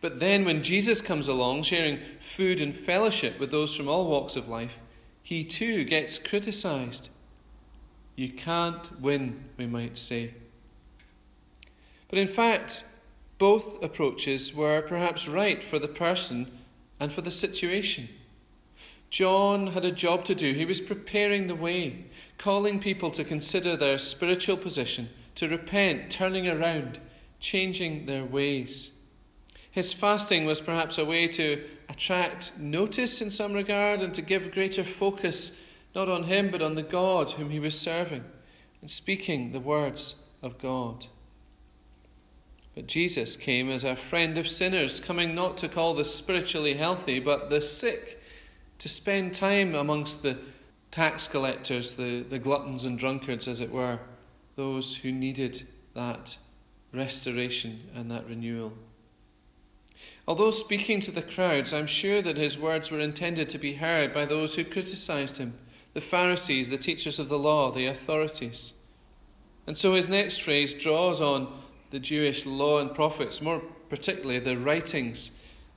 But 0.00 0.18
then, 0.18 0.44
when 0.44 0.62
Jesus 0.62 1.02
comes 1.02 1.28
along, 1.28 1.62
sharing 1.62 1.98
food 2.20 2.60
and 2.60 2.74
fellowship 2.74 3.38
with 3.38 3.50
those 3.50 3.76
from 3.76 3.88
all 3.88 4.06
walks 4.06 4.36
of 4.36 4.48
life, 4.48 4.80
he 5.22 5.44
too 5.44 5.84
gets 5.84 6.18
criticized. 6.18 7.10
You 8.16 8.30
can't 8.30 9.00
win, 9.00 9.44
we 9.56 9.66
might 9.66 9.96
say. 9.96 10.34
But 12.08 12.18
in 12.18 12.26
fact, 12.26 12.84
both 13.40 13.82
approaches 13.82 14.54
were 14.54 14.82
perhaps 14.82 15.26
right 15.26 15.64
for 15.64 15.78
the 15.78 15.88
person 15.88 16.46
and 17.00 17.10
for 17.10 17.22
the 17.22 17.30
situation. 17.30 18.06
John 19.08 19.68
had 19.68 19.86
a 19.86 19.90
job 19.90 20.26
to 20.26 20.34
do. 20.34 20.52
He 20.52 20.66
was 20.66 20.82
preparing 20.82 21.46
the 21.46 21.54
way, 21.54 22.04
calling 22.36 22.78
people 22.78 23.10
to 23.12 23.24
consider 23.24 23.78
their 23.78 23.96
spiritual 23.96 24.58
position, 24.58 25.08
to 25.36 25.48
repent, 25.48 26.10
turning 26.10 26.48
around, 26.48 27.00
changing 27.40 28.04
their 28.04 28.26
ways. 28.26 28.92
His 29.70 29.90
fasting 29.90 30.44
was 30.44 30.60
perhaps 30.60 30.98
a 30.98 31.06
way 31.06 31.26
to 31.28 31.64
attract 31.88 32.58
notice 32.58 33.22
in 33.22 33.30
some 33.30 33.54
regard 33.54 34.02
and 34.02 34.12
to 34.12 34.22
give 34.22 34.52
greater 34.52 34.84
focus 34.84 35.56
not 35.94 36.10
on 36.10 36.24
him 36.24 36.50
but 36.50 36.60
on 36.60 36.74
the 36.74 36.82
God 36.82 37.30
whom 37.30 37.48
he 37.48 37.58
was 37.58 37.80
serving 37.80 38.24
and 38.82 38.90
speaking 38.90 39.52
the 39.52 39.60
words 39.60 40.16
of 40.42 40.58
God. 40.58 41.06
But 42.74 42.86
Jesus 42.86 43.36
came 43.36 43.70
as 43.70 43.84
a 43.84 43.96
friend 43.96 44.38
of 44.38 44.48
sinners, 44.48 45.00
coming 45.00 45.34
not 45.34 45.56
to 45.58 45.68
call 45.68 45.94
the 45.94 46.04
spiritually 46.04 46.74
healthy, 46.74 47.18
but 47.18 47.50
the 47.50 47.60
sick, 47.60 48.22
to 48.78 48.88
spend 48.88 49.34
time 49.34 49.74
amongst 49.74 50.22
the 50.22 50.38
tax 50.90 51.28
collectors, 51.28 51.94
the, 51.94 52.22
the 52.22 52.38
gluttons 52.38 52.84
and 52.84 52.98
drunkards, 52.98 53.48
as 53.48 53.60
it 53.60 53.70
were, 53.70 53.98
those 54.56 54.96
who 54.96 55.12
needed 55.12 55.62
that 55.94 56.36
restoration 56.92 57.80
and 57.94 58.10
that 58.10 58.28
renewal. 58.28 58.72
Although 60.26 60.50
speaking 60.50 61.00
to 61.00 61.10
the 61.10 61.22
crowds, 61.22 61.72
I'm 61.72 61.86
sure 61.86 62.22
that 62.22 62.36
his 62.36 62.58
words 62.58 62.90
were 62.90 63.00
intended 63.00 63.48
to 63.50 63.58
be 63.58 63.74
heard 63.74 64.12
by 64.12 64.26
those 64.26 64.54
who 64.54 64.64
criticized 64.64 65.38
him 65.38 65.54
the 65.92 66.00
Pharisees, 66.00 66.70
the 66.70 66.78
teachers 66.78 67.18
of 67.18 67.28
the 67.28 67.38
law, 67.38 67.72
the 67.72 67.86
authorities. 67.86 68.74
And 69.66 69.76
so 69.76 69.94
his 69.94 70.08
next 70.08 70.38
phrase 70.38 70.72
draws 70.72 71.20
on 71.20 71.52
the 71.90 71.98
Jewish 71.98 72.46
law 72.46 72.78
and 72.78 72.94
prophets, 72.94 73.42
more 73.42 73.60
particularly 73.88 74.38
the 74.38 74.56
writings, 74.56 75.32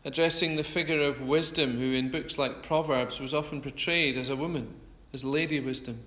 addressing 0.06 0.56
the 0.56 0.64
figure 0.64 1.02
of 1.02 1.22
wisdom, 1.22 1.78
who 1.78 1.94
in 1.94 2.12
books 2.12 2.38
like 2.38 2.64
Proverbs 2.64 3.20
was 3.20 3.34
often 3.34 3.62
portrayed 3.62 4.18
as 4.18 4.30
a 4.30 4.36
woman, 4.36 4.74
as 5.14 5.24
Lady 5.24 5.60
Wisdom, 5.60 6.00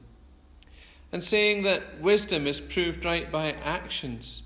and 1.13 1.23
saying 1.23 1.63
that 1.63 2.01
wisdom 2.01 2.47
is 2.47 2.61
proved 2.61 3.05
right 3.05 3.31
by 3.31 3.53
actions, 3.53 4.45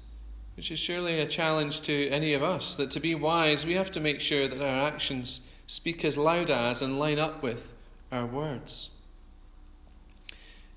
which 0.56 0.70
is 0.70 0.78
surely 0.78 1.20
a 1.20 1.26
challenge 1.26 1.80
to 1.82 2.08
any 2.10 2.34
of 2.34 2.42
us, 2.42 2.76
that 2.76 2.90
to 2.92 3.00
be 3.00 3.14
wise, 3.14 3.66
we 3.66 3.74
have 3.74 3.90
to 3.90 4.00
make 4.00 4.20
sure 4.20 4.46
that 4.46 4.62
our 4.62 4.86
actions 4.86 5.40
speak 5.66 6.04
as 6.04 6.18
loud 6.18 6.50
as 6.50 6.82
and 6.82 6.98
line 6.98 7.18
up 7.18 7.42
with 7.42 7.74
our 8.12 8.26
words. 8.26 8.90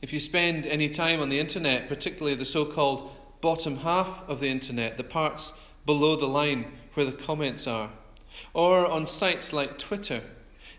If 0.02 0.12
you 0.12 0.20
spend 0.20 0.68
any 0.68 0.90
time 0.90 1.22
on 1.22 1.30
the 1.30 1.40
internet, 1.40 1.88
particularly 1.88 2.36
the 2.36 2.46
so 2.46 2.66
called 2.66 3.12
bottom 3.44 3.80
half 3.80 4.24
of 4.30 4.40
the 4.40 4.48
internet, 4.48 4.96
the 4.96 5.04
parts 5.04 5.52
below 5.86 6.16
the 6.16 6.26
line 6.26 6.66
where 6.94 7.06
the 7.06 7.12
comments 7.12 7.68
are, 7.68 7.90
or 8.54 8.88
on 8.88 9.06
sites 9.06 9.52
like 9.52 9.78
Twitter, 9.78 10.22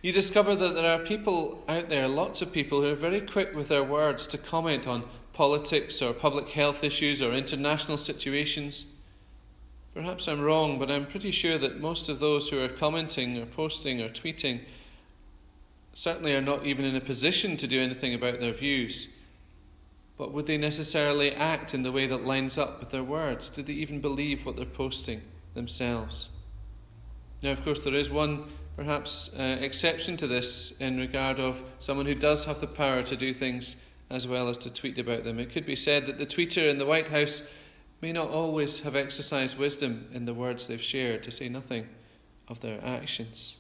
you 0.01 0.11
discover 0.13 0.57
that 0.57 0.75
there 0.75 0.91
are 0.91 1.05
people 1.05 1.63
out 1.69 1.91
there, 1.91 2.09
lots 2.09 2.41
of 2.41 2.55
people, 2.55 2.81
who 2.81 2.89
are 2.89 2.95
very 2.95 3.21
quick 3.21 3.55
with 3.55 3.69
their 3.69 3.85
words 3.85 4.27
to 4.27 4.39
comment 4.39 4.87
on 4.87 5.05
politics 5.35 6.01
or 6.01 6.15
public 6.15 6.49
health 6.49 6.83
issues 6.83 7.21
or 7.21 7.35
international 7.35 7.99
situations. 7.99 8.87
Perhaps 9.93 10.27
I'm 10.27 10.41
wrong, 10.41 10.79
but 10.79 10.91
I'm 10.91 11.05
pretty 11.05 11.33
sure 11.33 11.59
that 11.59 11.83
most 11.83 12.09
of 12.09 12.19
those 12.19 12.49
who 12.49 12.65
are 12.65 12.69
commenting 12.69 13.37
or 13.37 13.45
posting 13.45 14.01
or 14.01 14.09
tweeting 14.09 14.61
certainly 15.93 16.35
are 16.35 16.41
not 16.41 16.65
even 16.65 16.87
in 16.87 16.97
a 16.97 17.01
position 17.01 17.59
to 17.59 17.67
do 17.67 17.83
anything 17.83 18.15
about 18.15 18.41
their 18.41 18.55
views. 18.55 19.09
But 20.17 20.33
would 20.33 20.47
they 20.47 20.59
necessarily 20.59 21.33
act 21.33 21.75
in 21.75 21.83
the 21.83 21.93
way 21.93 22.07
that 22.07 22.25
lines 22.25 22.57
up 22.57 22.81
with 22.81 22.91
their 22.91 23.03
words? 23.03 23.49
Do 23.49 23.63
they 23.63 23.73
even 23.73 24.01
believe 24.01 24.47
what 24.47 24.57
they're 24.57 24.65
posting 24.65 25.23
themselves? 25.55 26.31
Now, 27.43 27.51
of 27.51 27.65
course, 27.65 27.81
there 27.81 27.95
is 27.95 28.11
one 28.11 28.45
perhaps 28.77 29.35
uh, 29.39 29.59
exception 29.61 30.17
to 30.19 30.27
this 30.27 30.81
in 30.81 30.99
regard 30.99 31.39
of 31.39 31.63
someone 31.79 32.07
who 32.07 32.15
does 32.15 32.45
have 32.45 32.61
the 32.61 32.67
power 32.67 33.03
to 33.03 33.17
do 33.17 33.33
things 33.33 33.77
as 34.11 34.27
well 34.27 34.49
as 34.49 34.59
to 34.59 34.73
tweet 34.73 34.99
about 34.99 35.25
them. 35.25 35.39
It 35.39 35.51
could 35.51 35.67
be 35.67 35.77
said 35.77 36.07
that 36.07 36.19
the 36.19 36.27
tweeter 36.27 36.69
in 36.69 36.79
the 36.79 36.87
White 36.87 37.09
House 37.09 37.49
may 38.01 38.13
not 38.13 38.29
always 38.29 38.81
have 38.81 38.97
exercised 38.97 39.59
wisdom 39.59 40.09
in 40.13 40.25
the 40.25 40.35
words 40.35 40.67
they've 40.67 40.81
shared, 40.81 41.23
to 41.23 41.31
say 41.31 41.49
nothing 41.49 41.89
of 42.49 42.61
their 42.61 42.85
actions. 42.85 43.57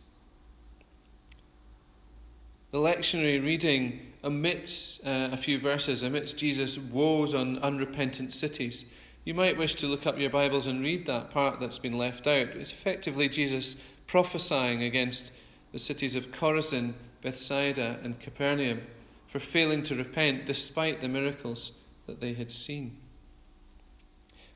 The 2.74 2.80
lectionary 2.80 3.40
reading 3.40 4.00
omits 4.24 4.98
uh, 5.06 5.28
a 5.30 5.36
few 5.36 5.60
verses, 5.60 6.02
omits 6.02 6.32
Jesus' 6.32 6.76
woes 6.76 7.32
on 7.32 7.60
unrepentant 7.60 8.32
cities. 8.32 8.86
You 9.24 9.32
might 9.32 9.56
wish 9.56 9.76
to 9.76 9.86
look 9.86 10.08
up 10.08 10.18
your 10.18 10.30
Bibles 10.30 10.66
and 10.66 10.82
read 10.82 11.06
that 11.06 11.30
part 11.30 11.60
that's 11.60 11.78
been 11.78 11.96
left 11.96 12.26
out. 12.26 12.48
It's 12.48 12.72
effectively 12.72 13.28
Jesus 13.28 13.80
prophesying 14.08 14.82
against 14.82 15.30
the 15.70 15.78
cities 15.78 16.16
of 16.16 16.32
Chorazin, 16.32 16.94
Bethsaida, 17.22 18.00
and 18.02 18.18
Capernaum 18.18 18.80
for 19.28 19.38
failing 19.38 19.84
to 19.84 19.94
repent 19.94 20.44
despite 20.44 21.00
the 21.00 21.06
miracles 21.06 21.78
that 22.08 22.20
they 22.20 22.32
had 22.32 22.50
seen. 22.50 22.96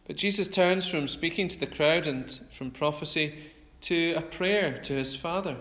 But 0.08 0.16
Jesus 0.16 0.48
turns 0.48 0.88
from 0.90 1.06
speaking 1.06 1.46
to 1.46 1.60
the 1.60 1.68
crowd 1.68 2.08
and 2.08 2.28
from 2.50 2.72
prophecy 2.72 3.34
to 3.82 4.14
a 4.14 4.22
prayer 4.22 4.76
to 4.76 4.92
his 4.94 5.14
Father. 5.14 5.58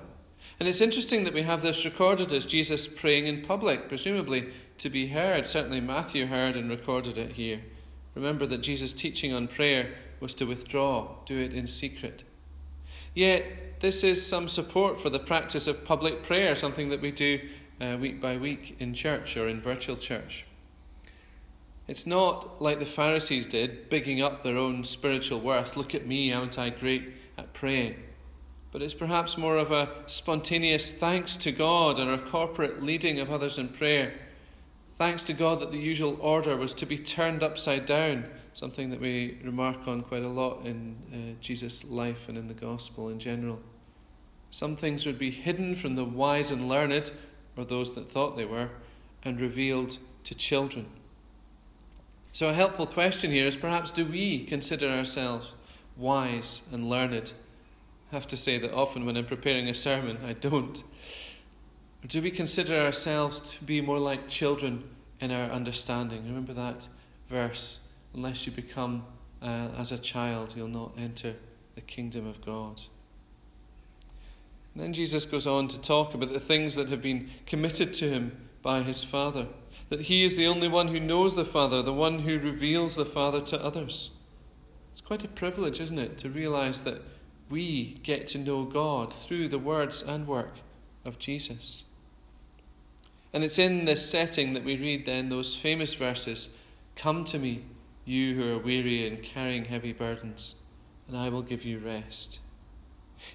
And 0.59 0.67
it's 0.67 0.81
interesting 0.81 1.23
that 1.23 1.33
we 1.33 1.43
have 1.43 1.61
this 1.61 1.85
recorded 1.85 2.31
as 2.31 2.45
Jesus 2.45 2.87
praying 2.87 3.27
in 3.27 3.43
public, 3.43 3.87
presumably 3.87 4.47
to 4.79 4.89
be 4.89 5.07
heard. 5.07 5.45
Certainly, 5.45 5.81
Matthew 5.81 6.25
heard 6.25 6.57
and 6.57 6.69
recorded 6.69 7.17
it 7.17 7.33
here. 7.33 7.61
Remember 8.15 8.47
that 8.47 8.59
Jesus' 8.59 8.93
teaching 8.93 9.33
on 9.33 9.47
prayer 9.47 9.93
was 10.19 10.33
to 10.35 10.45
withdraw, 10.45 11.15
do 11.25 11.37
it 11.37 11.53
in 11.53 11.67
secret. 11.67 12.23
Yet, 13.13 13.79
this 13.79 14.03
is 14.03 14.25
some 14.25 14.47
support 14.47 14.99
for 14.99 15.11
the 15.11 15.19
practice 15.19 15.67
of 15.67 15.85
public 15.85 16.23
prayer, 16.23 16.55
something 16.55 16.89
that 16.89 17.01
we 17.01 17.11
do 17.11 17.39
uh, 17.79 17.97
week 17.99 18.19
by 18.19 18.37
week 18.37 18.77
in 18.79 18.95
church 18.95 19.37
or 19.37 19.47
in 19.47 19.61
virtual 19.61 19.95
church. 19.95 20.47
It's 21.87 22.07
not 22.07 22.61
like 22.61 22.79
the 22.79 22.85
Pharisees 22.85 23.45
did, 23.45 23.89
bigging 23.89 24.21
up 24.21 24.41
their 24.41 24.57
own 24.57 24.83
spiritual 24.83 25.39
worth. 25.39 25.77
Look 25.77 25.93
at 25.93 26.07
me, 26.07 26.33
aren't 26.33 26.57
I 26.57 26.69
great 26.69 27.13
at 27.37 27.53
praying? 27.53 27.95
But 28.77 28.83
it's 28.83 28.93
perhaps 28.93 29.39
more 29.39 29.57
of 29.57 29.71
a 29.71 29.89
spontaneous 30.05 30.91
thanks 30.91 31.35
to 31.35 31.51
God 31.51 31.97
and 31.97 32.11
a 32.11 32.19
corporate 32.19 32.83
leading 32.83 33.19
of 33.19 33.31
others 33.31 33.57
in 33.57 33.69
prayer. 33.69 34.13
Thanks 34.97 35.23
to 35.23 35.33
God 35.33 35.61
that 35.61 35.71
the 35.71 35.79
usual 35.79 36.15
order 36.21 36.55
was 36.55 36.75
to 36.75 36.85
be 36.85 36.95
turned 36.95 37.41
upside 37.41 37.87
down, 37.87 38.29
something 38.53 38.91
that 38.91 39.01
we 39.01 39.39
remark 39.43 39.87
on 39.87 40.03
quite 40.03 40.21
a 40.21 40.27
lot 40.27 40.63
in 40.63 40.95
uh, 41.11 41.41
Jesus' 41.41 41.85
life 41.85 42.29
and 42.29 42.37
in 42.37 42.45
the 42.45 42.53
gospel 42.53 43.09
in 43.09 43.17
general. 43.17 43.59
Some 44.51 44.75
things 44.75 45.07
would 45.07 45.17
be 45.17 45.31
hidden 45.31 45.73
from 45.73 45.95
the 45.95 46.05
wise 46.05 46.51
and 46.51 46.69
learned, 46.69 47.11
or 47.55 47.65
those 47.65 47.95
that 47.95 48.11
thought 48.11 48.37
they 48.37 48.45
were, 48.45 48.69
and 49.23 49.41
revealed 49.41 49.97
to 50.25 50.35
children. 50.35 50.85
So, 52.31 52.49
a 52.49 52.53
helpful 52.53 52.85
question 52.85 53.31
here 53.31 53.47
is 53.47 53.57
perhaps 53.57 53.89
do 53.89 54.05
we 54.05 54.43
consider 54.43 54.87
ourselves 54.87 55.53
wise 55.97 56.61
and 56.71 56.87
learned 56.87 57.33
I 58.11 58.15
have 58.15 58.27
to 58.27 58.37
say 58.37 58.57
that 58.59 58.73
often 58.73 59.05
when 59.05 59.17
I'm 59.17 59.25
preparing 59.25 59.67
a 59.67 59.73
sermon, 59.73 60.17
I 60.25 60.33
don't. 60.33 60.83
Do 62.07 62.21
we 62.21 62.31
consider 62.31 62.79
ourselves 62.79 63.39
to 63.39 63.63
be 63.63 63.81
more 63.81 63.99
like 63.99 64.29
children 64.29 64.83
in 65.19 65.31
our 65.31 65.49
understanding? 65.49 66.25
Remember 66.25 66.53
that 66.53 66.87
verse 67.29 67.81
unless 68.13 68.45
you 68.45 68.51
become 68.51 69.03
uh, 69.41 69.69
as 69.77 69.91
a 69.91 69.97
child, 69.97 70.55
you'll 70.55 70.67
not 70.67 70.93
enter 70.97 71.35
the 71.75 71.81
kingdom 71.81 72.25
of 72.25 72.43
God. 72.43 72.81
And 74.73 74.83
then 74.83 74.93
Jesus 74.93 75.25
goes 75.25 75.47
on 75.47 75.67
to 75.69 75.81
talk 75.81 76.13
about 76.13 76.33
the 76.33 76.39
things 76.39 76.75
that 76.75 76.89
have 76.89 77.01
been 77.01 77.29
committed 77.45 77.93
to 77.95 78.09
him 78.09 78.47
by 78.61 78.83
his 78.83 79.03
Father. 79.03 79.47
That 79.89 80.01
he 80.01 80.23
is 80.23 80.35
the 80.35 80.47
only 80.47 80.67
one 80.67 80.87
who 80.87 80.99
knows 80.99 81.35
the 81.35 81.45
Father, 81.45 81.81
the 81.81 81.93
one 81.93 82.19
who 82.19 82.39
reveals 82.39 82.95
the 82.95 83.05
Father 83.05 83.41
to 83.41 83.63
others. 83.63 84.11
It's 84.91 85.01
quite 85.01 85.23
a 85.23 85.29
privilege, 85.29 85.79
isn't 85.79 85.99
it, 85.99 86.17
to 86.19 86.29
realize 86.29 86.81
that 86.81 87.01
we 87.49 87.99
get 88.03 88.27
to 88.29 88.37
know 88.37 88.63
God 88.65 89.13
through 89.13 89.47
the 89.47 89.59
words 89.59 90.01
and 90.01 90.27
work 90.27 90.55
of 91.05 91.19
Jesus. 91.19 91.85
And 93.33 93.43
it's 93.43 93.59
in 93.59 93.85
this 93.85 94.09
setting 94.09 94.53
that 94.53 94.63
we 94.63 94.77
read 94.77 95.05
then 95.05 95.29
those 95.29 95.55
famous 95.55 95.93
verses 95.93 96.49
Come 96.95 97.23
to 97.25 97.37
me, 97.37 97.63
you 98.05 98.33
who 98.33 98.55
are 98.55 98.57
weary 98.57 99.07
and 99.07 99.21
carrying 99.21 99.65
heavy 99.65 99.93
burdens, 99.93 100.55
and 101.07 101.15
I 101.15 101.29
will 101.29 101.43
give 101.43 101.63
you 101.63 101.77
rest. 101.77 102.39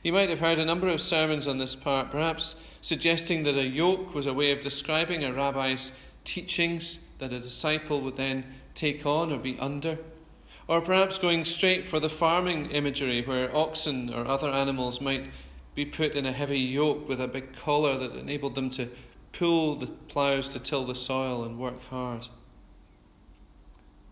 You 0.02 0.12
might 0.12 0.31
have 0.31 0.40
heard 0.40 0.59
a 0.59 0.64
number 0.64 0.88
of 0.88 1.00
sermons 1.00 1.47
on 1.47 1.59
this 1.59 1.76
part, 1.76 2.11
perhaps 2.11 2.57
suggesting 2.81 3.45
that 3.45 3.57
a 3.57 3.64
yoke 3.64 4.14
was 4.14 4.26
a 4.26 4.35
way 4.35 4.50
of 4.50 4.61
describing 4.61 5.25
a 5.25 5.33
rabbi's 5.33 5.92
teachings 6.25 7.07
that 7.19 7.33
a 7.33 7.40
disciple 7.40 8.00
would 8.00 8.16
then 8.16 8.45
take 8.75 9.07
on 9.07 9.33
or 9.33 9.38
be 9.38 9.59
under. 9.59 9.99
Or 10.69 10.81
perhaps 10.81 11.19
going 11.19 11.45
straight 11.45 11.87
for 11.87 11.99
the 11.99 12.09
farming 12.09 12.71
imagery 12.71 13.23
where 13.23 13.54
oxen 13.54 14.13
or 14.15 14.26
other 14.26 14.49
animals 14.49 15.00
might 15.00 15.28
be 15.75 15.84
put 15.84 16.15
in 16.15 16.26
a 16.26 16.32
heavy 16.32 16.60
yoke 16.60 17.08
with 17.08 17.21
a 17.21 17.26
big 17.26 17.56
collar 17.56 17.99
that 17.99 18.15
enabled 18.15 18.54
them 18.54 18.71
to 18.71 18.89
pull 19.32 19.76
the 19.76 19.86
ploughs 19.86 20.49
to 20.50 20.58
till 20.58 20.84
the 20.84 20.95
soil 20.95 21.45
and 21.45 21.58
work 21.58 21.82
hard. 21.89 22.28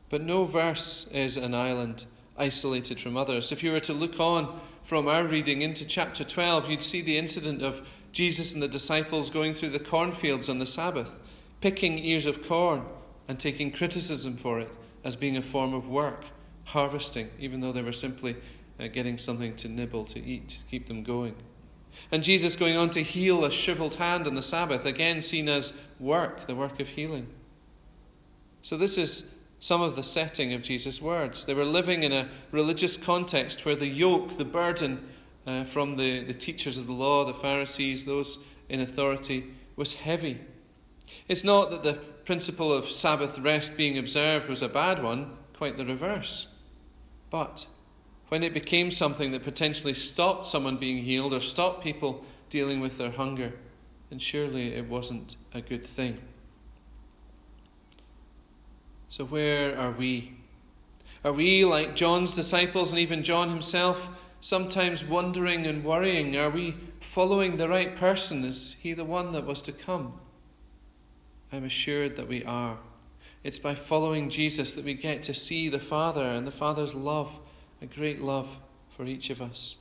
But 0.09 0.23
no 0.23 0.45
verse 0.45 1.07
is 1.13 1.37
an 1.37 1.55
island 1.55 2.07
isolated 2.37 2.99
from 2.99 3.17
others. 3.17 3.53
If 3.53 3.63
you 3.63 3.71
were 3.71 3.81
to 3.81 3.93
look 3.93 4.19
on 4.19 4.59
from 4.83 5.07
our 5.07 5.25
reading 5.25 5.63
into 5.63 5.85
chapter 5.85 6.25
12, 6.25 6.69
you'd 6.69 6.83
see 6.83 7.03
the 7.03 7.19
incident 7.19 7.63
of 7.63 7.87
Jesus 8.11 8.55
and 8.55 8.63
the 8.63 8.69
disciples 8.69 9.31
going 9.31 9.55
through 9.55 9.71
the 9.71 9.79
cornfields 9.79 10.49
on 10.49 10.59
the 10.59 10.67
Sabbath, 10.67 11.17
picking 11.61 11.99
ears 11.99 12.27
of 12.27 12.43
corn 12.43 12.83
and 13.29 13.39
taking 13.39 13.71
criticism 13.71 14.37
for 14.37 14.59
it 14.59 14.73
as 15.05 15.15
being 15.15 15.37
a 15.37 15.43
form 15.43 15.75
of 15.75 15.89
work 15.89 16.25
harvesting, 16.65 17.31
even 17.39 17.61
though 17.61 17.73
they 17.73 17.83
were 17.83 17.93
simply 17.93 18.37
uh, 18.79 18.89
getting 18.89 19.19
something 19.19 19.57
to 19.57 19.69
nibble, 19.69 20.05
to 20.07 20.21
eat, 20.21 20.49
to 20.49 20.59
keep 20.71 20.87
them 20.87 21.03
going. 21.03 21.35
And 22.13 22.23
Jesus 22.23 22.57
going 22.57 22.77
on 22.77 22.91
to 22.91 23.03
heal 23.03 23.45
a 23.45 23.51
shriveled 23.51 23.97
hand 23.97 24.27
on 24.27 24.35
the 24.35 24.43
Sabbath, 24.43 24.87
again 24.87 25.21
seen 25.21 25.49
as 25.49 25.79
work, 25.99 26.47
the 26.47 26.55
work 26.55 26.81
of 26.81 26.89
healing. 26.89 27.27
So, 28.63 28.77
this 28.77 28.99
is 28.99 29.35
some 29.59 29.83
of 29.83 29.97
the 29.97 30.03
setting 30.03 30.55
of 30.55 30.63
Jesus' 30.63 31.01
words. 31.03 31.45
They 31.45 31.55
were 31.55 31.65
living 31.65 32.03
in 32.03 32.13
a 32.13 32.29
religious 32.51 32.97
context 32.97 33.67
where 33.67 33.77
the 33.77 33.87
yoke, 33.87 34.39
the 34.39 34.45
burden 34.45 35.07
uh, 35.47 35.65
from 35.65 35.97
the, 35.97 36.25
the 36.25 36.35
teachers 36.35 36.79
of 36.79 36.87
the 36.87 36.93
law, 36.93 37.25
the 37.25 37.35
Pharisees, 37.35 38.05
those 38.05 38.39
in 38.69 38.81
authority, 38.81 39.47
was 39.77 39.95
heavy. 39.95 40.41
It's 41.29 41.45
not 41.45 41.71
that 41.71 41.83
the 41.83 41.95
principle 42.25 42.73
of 42.73 42.91
Sabbath 42.91 43.39
rest 43.39 43.77
being 43.77 43.99
observed 43.99 44.49
was 44.49 44.63
a 44.63 44.69
bad 44.69 45.03
one, 45.03 45.37
quite 45.61 45.77
the 45.77 45.85
reverse. 45.85 46.47
But 47.29 47.67
when 48.31 48.43
it 48.43 48.55
became 48.55 48.91
something 48.91 49.31
that 49.33 49.45
potentially 49.45 49.93
stopped 49.93 50.47
someone 50.47 50.79
being 50.79 51.05
healed 51.05 51.35
or 51.35 51.41
stopped 51.43 51.85
people 51.85 52.25
dealing 52.49 52.81
with 52.81 52.97
their 52.97 53.11
hunger, 53.11 53.53
then 54.09 54.19
surely 54.19 54.75
it 54.75 54.89
wasn't 54.89 55.37
a 55.53 55.61
good 55.61 55.87
thing. 55.87 56.17
So, 59.11 59.27
where 59.27 59.77
are 59.77 59.91
we? 59.91 60.33
Are 61.27 61.33
we, 61.35 61.67
like 61.67 61.95
John's 61.95 62.35
disciples 62.35 62.91
and 62.91 62.99
even 62.99 63.23
John 63.23 63.51
himself, 63.51 64.09
sometimes 64.41 65.05
wondering 65.05 65.67
and 65.67 65.85
worrying? 65.85 66.39
Are 66.39 66.49
we 66.49 66.75
following 67.01 67.59
the 67.59 67.69
right 67.69 67.95
person? 67.95 68.47
Is 68.47 68.79
he 68.81 68.95
the 68.95 69.05
one 69.05 69.33
that 69.33 69.45
was 69.45 69.61
to 69.61 69.73
come? 69.73 70.19
I'm 71.53 71.65
assured 71.65 72.17
that 72.17 72.29
we 72.29 72.45
are. 72.45 72.79
It's 73.43 73.59
by 73.59 73.75
following 73.75 74.29
Jesus 74.29 74.75
that 74.75 74.85
we 74.85 74.95
get 74.95 75.23
to 75.25 75.35
see 75.35 75.69
the 75.69 75.79
Father 75.79 76.25
and 76.25 76.47
the 76.47 76.51
Father's 76.51 76.95
love, 76.95 77.39
a 77.81 77.87
great 77.87 78.21
love 78.21 78.59
for 78.97 79.07
each 79.07 79.31
of 79.31 79.41
us. 79.41 79.77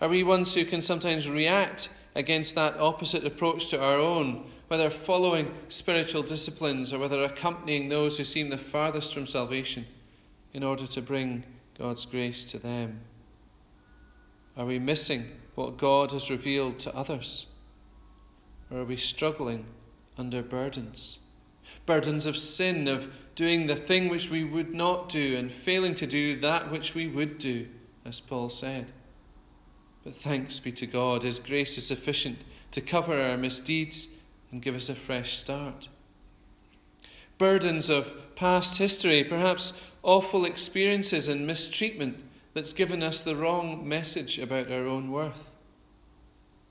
Are 0.00 0.08
we 0.08 0.22
ones 0.22 0.54
who 0.54 0.64
can 0.64 0.80
sometimes 0.80 1.28
react 1.28 1.90
against 2.14 2.54
that 2.54 2.78
opposite 2.78 3.24
approach 3.26 3.68
to 3.68 3.82
our 3.82 3.98
own, 3.98 4.50
whether 4.68 4.88
following 4.88 5.54
spiritual 5.68 6.22
disciplines 6.22 6.92
or 6.92 6.98
whether 6.98 7.22
accompanying 7.22 7.88
those 7.88 8.16
who 8.16 8.24
seem 8.24 8.48
the 8.48 8.58
farthest 8.58 9.12
from 9.12 9.26
salvation 9.26 9.86
in 10.54 10.62
order 10.62 10.86
to 10.86 11.02
bring 11.02 11.44
God's 11.78 12.06
grace 12.06 12.44
to 12.46 12.58
them? 12.58 13.00
Are 14.56 14.66
we 14.66 14.78
missing 14.78 15.26
what 15.54 15.76
God 15.76 16.12
has 16.12 16.30
revealed 16.30 16.78
to 16.80 16.94
others? 16.94 17.46
Or 18.70 18.78
are 18.78 18.84
we 18.84 18.96
struggling 18.96 19.66
under 20.16 20.42
burdens? 20.42 21.20
Burdens 21.90 22.24
of 22.24 22.36
sin, 22.38 22.86
of 22.86 23.12
doing 23.34 23.66
the 23.66 23.74
thing 23.74 24.08
which 24.08 24.30
we 24.30 24.44
would 24.44 24.72
not 24.72 25.08
do 25.08 25.36
and 25.36 25.50
failing 25.50 25.92
to 25.92 26.06
do 26.06 26.36
that 26.36 26.70
which 26.70 26.94
we 26.94 27.08
would 27.08 27.36
do, 27.36 27.66
as 28.04 28.20
Paul 28.20 28.48
said. 28.48 28.92
But 30.04 30.14
thanks 30.14 30.60
be 30.60 30.70
to 30.70 30.86
God, 30.86 31.24
His 31.24 31.40
grace 31.40 31.76
is 31.76 31.84
sufficient 31.84 32.38
to 32.70 32.80
cover 32.80 33.20
our 33.20 33.36
misdeeds 33.36 34.06
and 34.52 34.62
give 34.62 34.76
us 34.76 34.88
a 34.88 34.94
fresh 34.94 35.36
start. 35.36 35.88
Burdens 37.38 37.90
of 37.90 38.36
past 38.36 38.78
history, 38.78 39.24
perhaps 39.24 39.72
awful 40.04 40.44
experiences 40.44 41.26
and 41.26 41.44
mistreatment 41.44 42.22
that's 42.54 42.72
given 42.72 43.02
us 43.02 43.20
the 43.20 43.34
wrong 43.34 43.88
message 43.88 44.38
about 44.38 44.70
our 44.70 44.86
own 44.86 45.10
worth. 45.10 45.56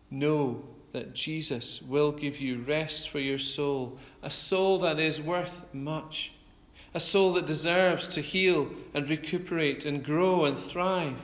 Know 0.10 0.64
that 0.92 1.14
Jesus 1.14 1.82
will 1.82 2.12
give 2.12 2.40
you 2.40 2.60
rest 2.60 3.10
for 3.10 3.20
your 3.20 3.40
soul, 3.40 3.98
a 4.24 4.30
soul 4.30 4.80
that 4.80 5.00
is 5.00 5.22
worth 5.22 5.66
much, 5.74 6.34
a 6.94 7.00
soul 7.00 7.34
that 7.34 7.46
deserves 7.46 8.08
to 8.10 8.22
heal 8.22 8.70
and 8.94 9.10
recuperate 9.10 9.86
and 9.86 10.04
grow 10.04 10.46
and 10.46 10.58
thrive, 10.58 11.22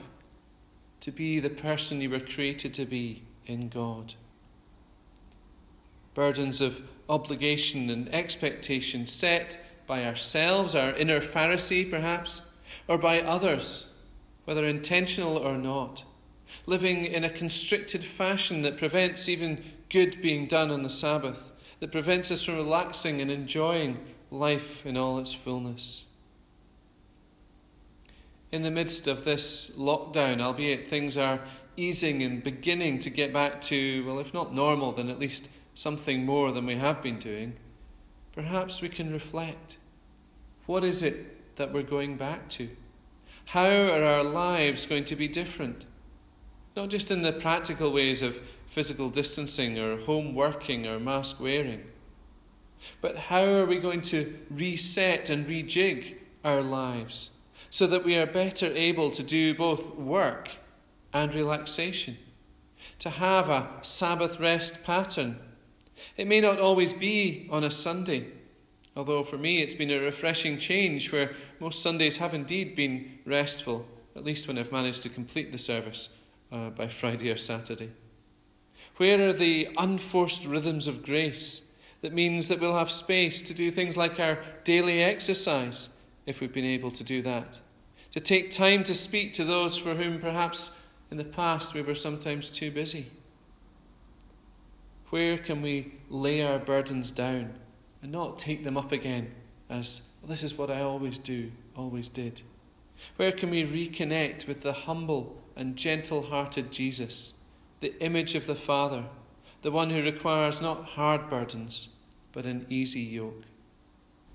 to 0.99 1.11
be 1.11 1.39
the 1.39 1.49
person 1.49 2.01
you 2.01 2.09
were 2.09 2.19
created 2.19 2.73
to 2.75 2.85
be 2.85 3.23
in 3.47 3.69
God. 3.69 4.13
Burdens 6.13 6.61
of 6.61 6.81
obligation 7.09 7.89
and 7.89 8.13
expectation 8.13 9.05
set 9.05 9.57
by 9.87 10.05
ourselves, 10.05 10.75
our 10.75 10.93
inner 10.93 11.19
Pharisee 11.19 11.89
perhaps, 11.89 12.41
or 12.87 12.97
by 12.97 13.21
others, 13.21 13.95
whether 14.45 14.65
intentional 14.65 15.37
or 15.37 15.57
not 15.57 16.03
living 16.65 17.05
in 17.05 17.23
a 17.23 17.29
constricted 17.29 18.03
fashion 18.03 18.61
that 18.63 18.77
prevents 18.77 19.29
even 19.29 19.63
good 19.89 20.21
being 20.21 20.47
done 20.47 20.71
on 20.71 20.83
the 20.83 20.89
Sabbath, 20.89 21.51
that 21.79 21.91
prevents 21.91 22.31
us 22.31 22.43
from 22.43 22.55
relaxing 22.55 23.21
and 23.21 23.29
enjoying 23.29 23.99
life 24.31 24.85
in 24.85 24.97
all 24.97 25.19
its 25.19 25.33
fullness. 25.33 26.05
In 28.51 28.61
the 28.61 28.71
midst 28.71 29.07
of 29.07 29.25
this 29.25 29.71
lockdown, 29.77 30.41
albeit 30.41 30.87
things 30.87 31.17
are 31.17 31.41
easing 31.77 32.23
and 32.23 32.41
beginning 32.41 32.99
to 32.99 33.09
get 33.09 33.33
back 33.33 33.59
to, 33.61 34.05
well, 34.05 34.19
if 34.19 34.33
not 34.33 34.53
normal, 34.53 34.91
then 34.93 35.09
at 35.09 35.19
least 35.19 35.49
something 35.73 36.25
more 36.25 36.51
than 36.51 36.65
we 36.65 36.75
have 36.77 37.01
been 37.01 37.19
doing, 37.19 37.53
perhaps 38.33 38.81
we 38.81 38.89
can 38.89 39.11
reflect. 39.11 39.77
What 40.65 40.83
is 40.83 41.01
it 41.01 41.55
that 41.57 41.73
we're 41.73 41.83
going 41.83 42.17
back 42.17 42.49
to? 42.51 42.69
How 43.45 43.69
are 43.69 44.03
our 44.03 44.23
lives 44.23 44.85
going 44.85 45.05
to 45.05 45.15
be 45.15 45.27
different? 45.27 45.85
Not 46.75 46.89
just 46.89 47.09
in 47.09 47.21
the 47.21 47.31
practical 47.31 47.91
ways 47.91 48.21
of 48.21 48.39
physical 48.67 49.09
distancing 49.09 49.79
or 49.79 49.97
home 49.97 50.35
working 50.35 50.87
or 50.87 50.99
mask 50.99 51.39
wearing, 51.39 51.83
but 52.99 53.15
how 53.15 53.45
are 53.45 53.65
we 53.65 53.79
going 53.79 54.01
to 54.01 54.37
reset 54.51 55.29
and 55.29 55.47
rejig 55.47 56.15
our 56.43 56.61
lives 56.61 57.29
so 57.69 57.87
that 57.87 58.03
we 58.03 58.17
are 58.17 58.25
better 58.25 58.67
able 58.67 59.09
to 59.11 59.23
do 59.23 59.55
both 59.55 59.95
work 59.95 60.49
and 61.13 61.33
relaxation? 61.33 62.17
To 62.99 63.09
have 63.09 63.49
a 63.49 63.69
Sabbath 63.81 64.39
rest 64.39 64.83
pattern. 64.83 65.39
It 66.17 66.27
may 66.27 66.41
not 66.41 66.59
always 66.59 66.93
be 66.93 67.47
on 67.49 67.63
a 67.63 67.71
Sunday, 67.71 68.27
although 68.97 69.23
for 69.23 69.37
me 69.37 69.61
it's 69.61 69.73
been 69.73 69.91
a 69.91 69.99
refreshing 69.99 70.57
change 70.57 71.11
where 71.11 71.33
most 71.61 71.81
Sundays 71.81 72.17
have 72.17 72.33
indeed 72.33 72.75
been 72.75 73.19
restful, 73.25 73.87
at 74.15 74.25
least 74.25 74.47
when 74.47 74.57
I've 74.57 74.73
managed 74.73 75.03
to 75.03 75.09
complete 75.09 75.53
the 75.53 75.57
service 75.57 76.09
uh, 76.55 76.69
by 76.69 76.87
Friday 76.87 77.29
or 77.29 77.37
Saturday. 77.37 77.89
Where 78.97 79.29
are 79.29 79.33
the 79.33 79.67
unforced 79.77 80.45
rhythms 80.45 80.87
of 80.87 81.03
grace 81.03 81.69
that 82.01 82.13
means 82.13 82.47
that 82.47 82.61
we'll 82.61 82.77
have 82.77 82.91
space 82.91 83.41
to 83.41 83.53
do 83.53 83.71
things 83.71 83.97
like 83.97 84.19
our 84.19 84.39
daily 84.63 85.03
exercise, 85.03 85.89
if 86.25 86.39
we've 86.39 86.53
been 86.53 86.63
able 86.63 86.91
to 86.91 87.03
do 87.03 87.21
that? 87.23 87.59
To 88.11 88.19
take 88.19 88.51
time 88.51 88.83
to 88.83 88.95
speak 88.95 89.33
to 89.33 89.43
those 89.43 89.77
for 89.77 89.95
whom 89.95 90.19
perhaps 90.19 90.71
in 91.11 91.17
the 91.17 91.25
past 91.25 91.73
we 91.73 91.81
were 91.81 91.95
sometimes 91.95 92.49
too 92.49 92.71
busy? 92.71 93.07
Where 95.09 95.37
can 95.37 95.61
we 95.61 95.97
lay 96.09 96.41
our 96.41 96.59
burdens 96.59 97.11
down 97.11 97.53
and 98.01 98.11
not 98.11 98.37
take 98.37 98.63
them 98.63 98.77
up 98.77 98.91
again 98.91 99.31
as, 99.69 100.03
well, 100.21 100.29
this 100.29 100.43
is 100.43 100.57
what 100.57 100.71
I 100.71 100.81
always 100.81 101.19
do, 101.19 101.51
always 101.75 102.07
did? 102.07 102.41
Where 103.17 103.31
can 103.31 103.49
we 103.49 103.63
reconnect 103.63 104.47
with 104.47 104.61
the 104.61 104.73
humble 104.73 105.41
and 105.55 105.75
gentle 105.75 106.23
hearted 106.23 106.71
Jesus, 106.71 107.39
the 107.79 107.97
image 108.01 108.35
of 108.35 108.45
the 108.45 108.55
Father, 108.55 109.05
the 109.61 109.71
one 109.71 109.89
who 109.89 110.01
requires 110.01 110.61
not 110.61 110.85
hard 110.85 111.29
burdens, 111.29 111.89
but 112.31 112.45
an 112.45 112.65
easy 112.69 113.01
yoke? 113.01 113.43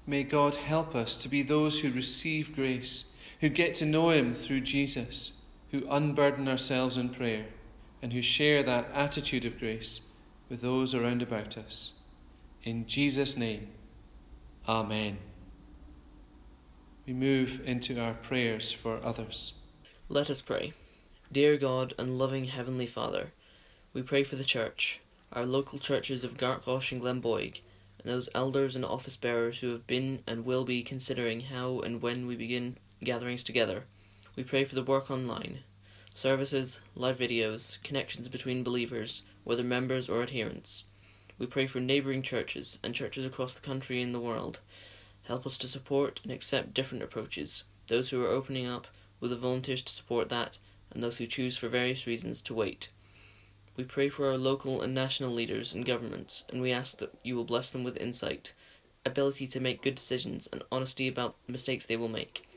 May 0.06 0.24
God 0.24 0.56
help 0.56 0.94
us 0.94 1.16
to 1.18 1.28
be 1.28 1.42
those 1.42 1.80
who 1.80 1.90
receive 1.90 2.54
grace, 2.54 3.12
who 3.40 3.48
get 3.48 3.74
to 3.76 3.86
know 3.86 4.10
Him 4.10 4.34
through 4.34 4.62
Jesus, 4.62 5.34
who 5.70 5.86
unburden 5.88 6.48
ourselves 6.48 6.96
in 6.96 7.10
prayer, 7.10 7.46
and 8.02 8.12
who 8.12 8.22
share 8.22 8.62
that 8.62 8.90
attitude 8.94 9.44
of 9.44 9.58
grace 9.58 10.02
with 10.48 10.62
those 10.62 10.94
around 10.94 11.22
about 11.22 11.56
us. 11.56 11.94
In 12.64 12.86
Jesus' 12.86 13.36
name, 13.36 13.68
Amen. 14.68 15.18
We 17.06 17.14
move 17.14 17.62
into 17.64 17.98
our 17.98 18.12
prayers 18.12 18.72
for 18.72 19.00
others. 19.02 19.54
Let 20.08 20.28
us 20.28 20.42
pray. 20.42 20.74
Dear 21.32 21.56
God 21.56 21.94
and 21.98 22.18
loving 22.18 22.44
Heavenly 22.44 22.86
Father, 22.86 23.32
we 23.94 24.02
pray 24.02 24.22
for 24.22 24.36
the 24.36 24.44
Church, 24.44 25.00
our 25.32 25.46
local 25.46 25.78
churches 25.78 26.24
of 26.24 26.36
Gartcosh 26.36 26.92
and 26.92 27.00
Glenboig, 27.00 27.62
and 27.98 28.12
those 28.12 28.28
elders 28.34 28.76
and 28.76 28.84
office 28.84 29.16
bearers 29.16 29.60
who 29.60 29.70
have 29.70 29.86
been 29.86 30.22
and 30.26 30.44
will 30.44 30.64
be 30.64 30.82
considering 30.82 31.40
how 31.40 31.80
and 31.80 32.02
when 32.02 32.26
we 32.26 32.36
begin 32.36 32.76
gatherings 33.02 33.44
together. 33.44 33.84
We 34.36 34.44
pray 34.44 34.64
for 34.64 34.74
the 34.74 34.82
work 34.82 35.10
online, 35.10 35.60
services, 36.12 36.80
live 36.94 37.18
videos, 37.18 37.82
connections 37.82 38.28
between 38.28 38.62
believers, 38.62 39.24
whether 39.44 39.64
members 39.64 40.10
or 40.10 40.22
adherents. 40.22 40.84
We 41.38 41.46
pray 41.46 41.66
for 41.66 41.80
neighbouring 41.80 42.20
churches 42.22 42.78
and 42.84 42.94
churches 42.94 43.24
across 43.24 43.54
the 43.54 43.62
country 43.62 44.02
and 44.02 44.14
the 44.14 44.20
world. 44.20 44.60
Help 45.30 45.46
us 45.46 45.56
to 45.58 45.68
support 45.68 46.18
and 46.24 46.32
accept 46.32 46.74
different 46.74 47.04
approaches, 47.04 47.62
those 47.86 48.10
who 48.10 48.20
are 48.20 48.28
opening 48.28 48.66
up 48.66 48.88
with 49.20 49.30
the 49.30 49.36
volunteers 49.36 49.80
to 49.80 49.92
support 49.92 50.28
that, 50.28 50.58
and 50.90 51.00
those 51.00 51.18
who 51.18 51.26
choose 51.28 51.56
for 51.56 51.68
various 51.68 52.04
reasons 52.04 52.42
to 52.42 52.52
wait. 52.52 52.88
We 53.76 53.84
pray 53.84 54.08
for 54.08 54.28
our 54.28 54.36
local 54.36 54.82
and 54.82 54.92
national 54.92 55.30
leaders 55.30 55.72
and 55.72 55.86
governments, 55.86 56.42
and 56.50 56.60
we 56.60 56.72
ask 56.72 56.98
that 56.98 57.14
you 57.22 57.36
will 57.36 57.44
bless 57.44 57.70
them 57.70 57.84
with 57.84 57.96
insight, 57.98 58.54
ability 59.06 59.46
to 59.46 59.60
make 59.60 59.82
good 59.82 59.94
decisions, 59.94 60.48
and 60.52 60.64
honesty 60.72 61.06
about 61.06 61.36
the 61.46 61.52
mistakes 61.52 61.86
they 61.86 61.96
will 61.96 62.08
make. 62.08 62.48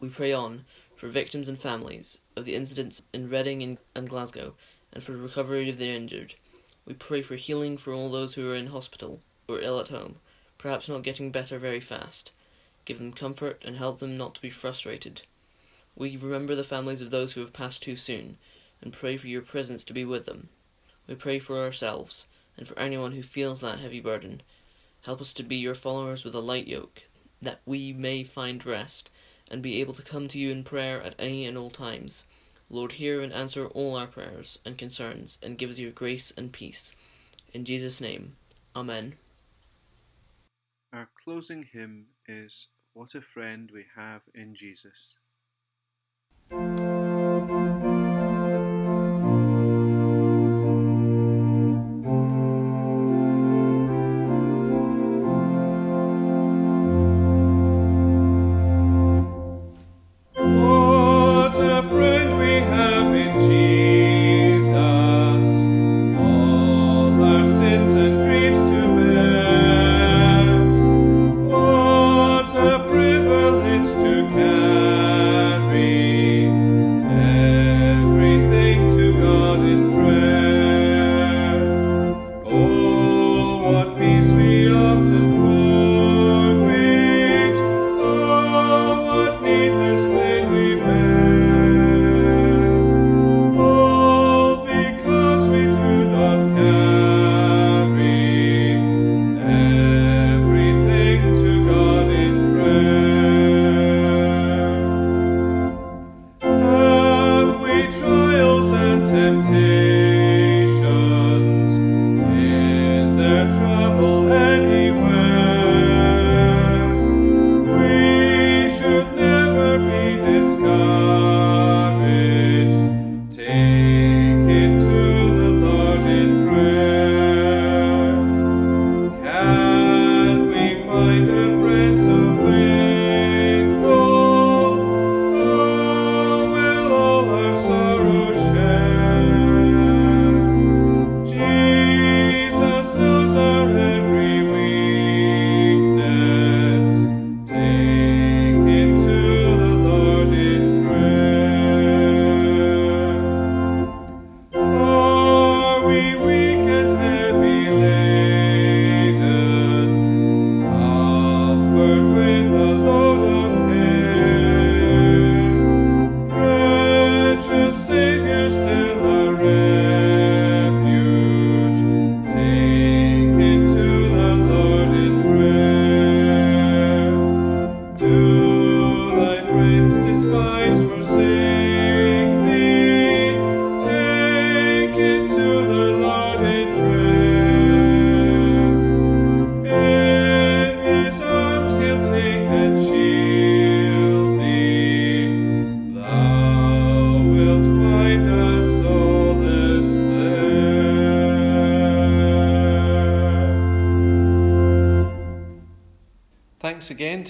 We 0.00 0.08
pray 0.08 0.32
on 0.32 0.64
for 0.96 1.08
victims 1.08 1.50
and 1.50 1.60
families 1.60 2.16
of 2.34 2.46
the 2.46 2.54
incidents 2.54 3.02
in 3.12 3.28
Reading 3.28 3.76
and 3.94 4.08
Glasgow, 4.08 4.54
and 4.90 5.04
for 5.04 5.12
the 5.12 5.18
recovery 5.18 5.68
of 5.68 5.76
the 5.76 5.94
injured. 5.94 6.34
We 6.86 6.94
pray 6.94 7.20
for 7.20 7.36
healing 7.36 7.76
for 7.76 7.92
all 7.92 8.10
those 8.10 8.36
who 8.36 8.50
are 8.50 8.56
in 8.56 8.68
hospital 8.68 9.20
or 9.46 9.60
ill 9.60 9.78
at 9.80 9.88
home, 9.88 10.16
perhaps 10.58 10.88
not 10.88 11.02
getting 11.02 11.30
better 11.30 11.58
very 11.58 11.80
fast. 11.80 12.32
Give 12.84 12.98
them 12.98 13.12
comfort 13.12 13.62
and 13.64 13.76
help 13.76 14.00
them 14.00 14.16
not 14.16 14.34
to 14.34 14.42
be 14.42 14.50
frustrated. 14.50 15.22
We 15.94 16.16
remember 16.16 16.54
the 16.54 16.64
families 16.64 17.00
of 17.00 17.10
those 17.10 17.32
who 17.32 17.40
have 17.40 17.52
passed 17.52 17.82
too 17.82 17.96
soon, 17.96 18.36
and 18.82 18.92
pray 18.92 19.16
for 19.16 19.26
your 19.26 19.42
presence 19.42 19.84
to 19.84 19.92
be 19.92 20.04
with 20.04 20.26
them. 20.26 20.48
We 21.06 21.14
pray 21.14 21.38
for 21.38 21.58
ourselves, 21.58 22.26
and 22.56 22.66
for 22.66 22.78
anyone 22.78 23.12
who 23.12 23.22
feels 23.22 23.60
that 23.60 23.78
heavy 23.78 24.00
burden. 24.00 24.42
Help 25.04 25.20
us 25.20 25.32
to 25.34 25.42
be 25.42 25.56
your 25.56 25.74
followers 25.74 26.24
with 26.24 26.34
a 26.34 26.40
light 26.40 26.66
yoke, 26.66 27.02
that 27.40 27.60
we 27.64 27.92
may 27.92 28.24
find 28.24 28.64
rest, 28.64 29.10
and 29.50 29.62
be 29.62 29.80
able 29.80 29.94
to 29.94 30.02
come 30.02 30.28
to 30.28 30.38
you 30.38 30.50
in 30.50 30.64
prayer 30.64 31.00
at 31.02 31.14
any 31.18 31.46
and 31.46 31.56
all 31.56 31.70
times. 31.70 32.24
Lord, 32.70 32.92
hear 32.92 33.22
and 33.22 33.32
answer 33.32 33.66
all 33.66 33.96
our 33.96 34.06
prayers 34.06 34.58
and 34.64 34.76
concerns, 34.76 35.38
and 35.42 35.58
give 35.58 35.70
us 35.70 35.78
your 35.78 35.90
grace 35.90 36.32
and 36.36 36.52
peace. 36.52 36.92
In 37.54 37.64
Jesus' 37.64 38.00
name, 38.00 38.36
Amen. 38.76 39.14
Our 40.90 41.10
closing 41.22 41.64
hymn 41.70 42.06
is 42.26 42.68
What 42.94 43.14
a 43.14 43.20
Friend 43.20 43.70
We 43.70 43.84
Have 43.94 44.22
in 44.34 44.54
Jesus. 44.54 45.16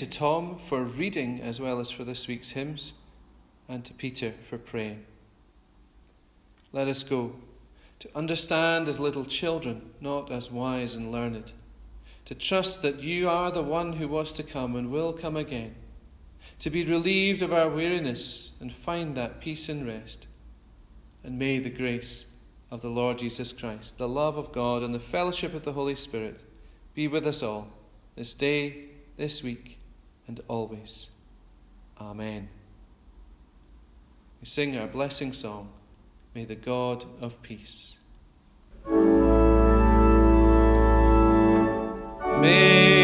Tom 0.09 0.59
for 0.59 0.83
reading 0.83 1.41
as 1.41 1.61
well 1.61 1.81
as 1.81 1.91
for 1.91 2.05
this 2.05 2.27
week's 2.27 2.51
hymns, 2.51 2.95
and 3.69 3.85
to 3.85 3.95
Peter 3.95 4.35
for 4.49 4.59
praying. 4.59 5.05
Let 6.73 6.89
us 6.89 7.03
go 7.03 7.35
to 8.01 8.09
understand 8.15 8.89
as 8.89 9.01
little 9.01 9.25
children, 9.25 9.91
not 10.01 10.31
as 10.31 10.51
wise 10.51 10.95
and 10.95 11.13
learned, 11.13 11.53
to 12.25 12.35
trust 12.35 12.83
that 12.83 13.01
you 13.01 13.29
are 13.29 13.51
the 13.51 13.63
one 13.63 13.95
who 13.95 14.09
was 14.09 14.33
to 14.35 14.43
come 14.43 14.77
and 14.77 14.91
will 14.91 15.13
come 15.13 15.37
again, 15.37 15.75
to 16.59 16.71
be 16.71 16.85
relieved 16.85 17.43
of 17.43 17.53
our 17.53 17.69
weariness 17.69 18.53
and 18.61 18.73
find 18.73 19.17
that 19.17 19.41
peace 19.41 19.69
and 19.69 19.87
rest. 19.87 20.27
And 21.25 21.39
may 21.39 21.59
the 21.59 21.71
grace 21.71 22.27
of 22.71 22.83
the 22.83 22.91
Lord 22.91 23.19
Jesus 23.19 23.53
Christ, 23.53 23.99
the 23.99 24.09
love 24.09 24.37
of 24.37 24.53
God, 24.53 24.83
and 24.83 24.95
the 24.95 25.01
fellowship 25.01 25.55
of 25.55 25.65
the 25.65 25.73
Holy 25.73 25.95
Spirit 25.95 26.41
be 26.95 27.09
with 27.09 27.27
us 27.27 27.43
all 27.43 27.69
this 28.15 28.35
day, 28.35 28.87
this 29.17 29.43
week, 29.43 29.78
and 30.29 30.41
always. 30.47 31.09
Amen. 32.01 32.49
We 34.41 34.47
sing 34.47 34.77
our 34.77 34.87
blessing 34.87 35.33
song. 35.33 35.71
May 36.35 36.45
the 36.45 36.55
God 36.55 37.05
of 37.21 37.43
peace. 37.43 37.97
May 42.41 42.98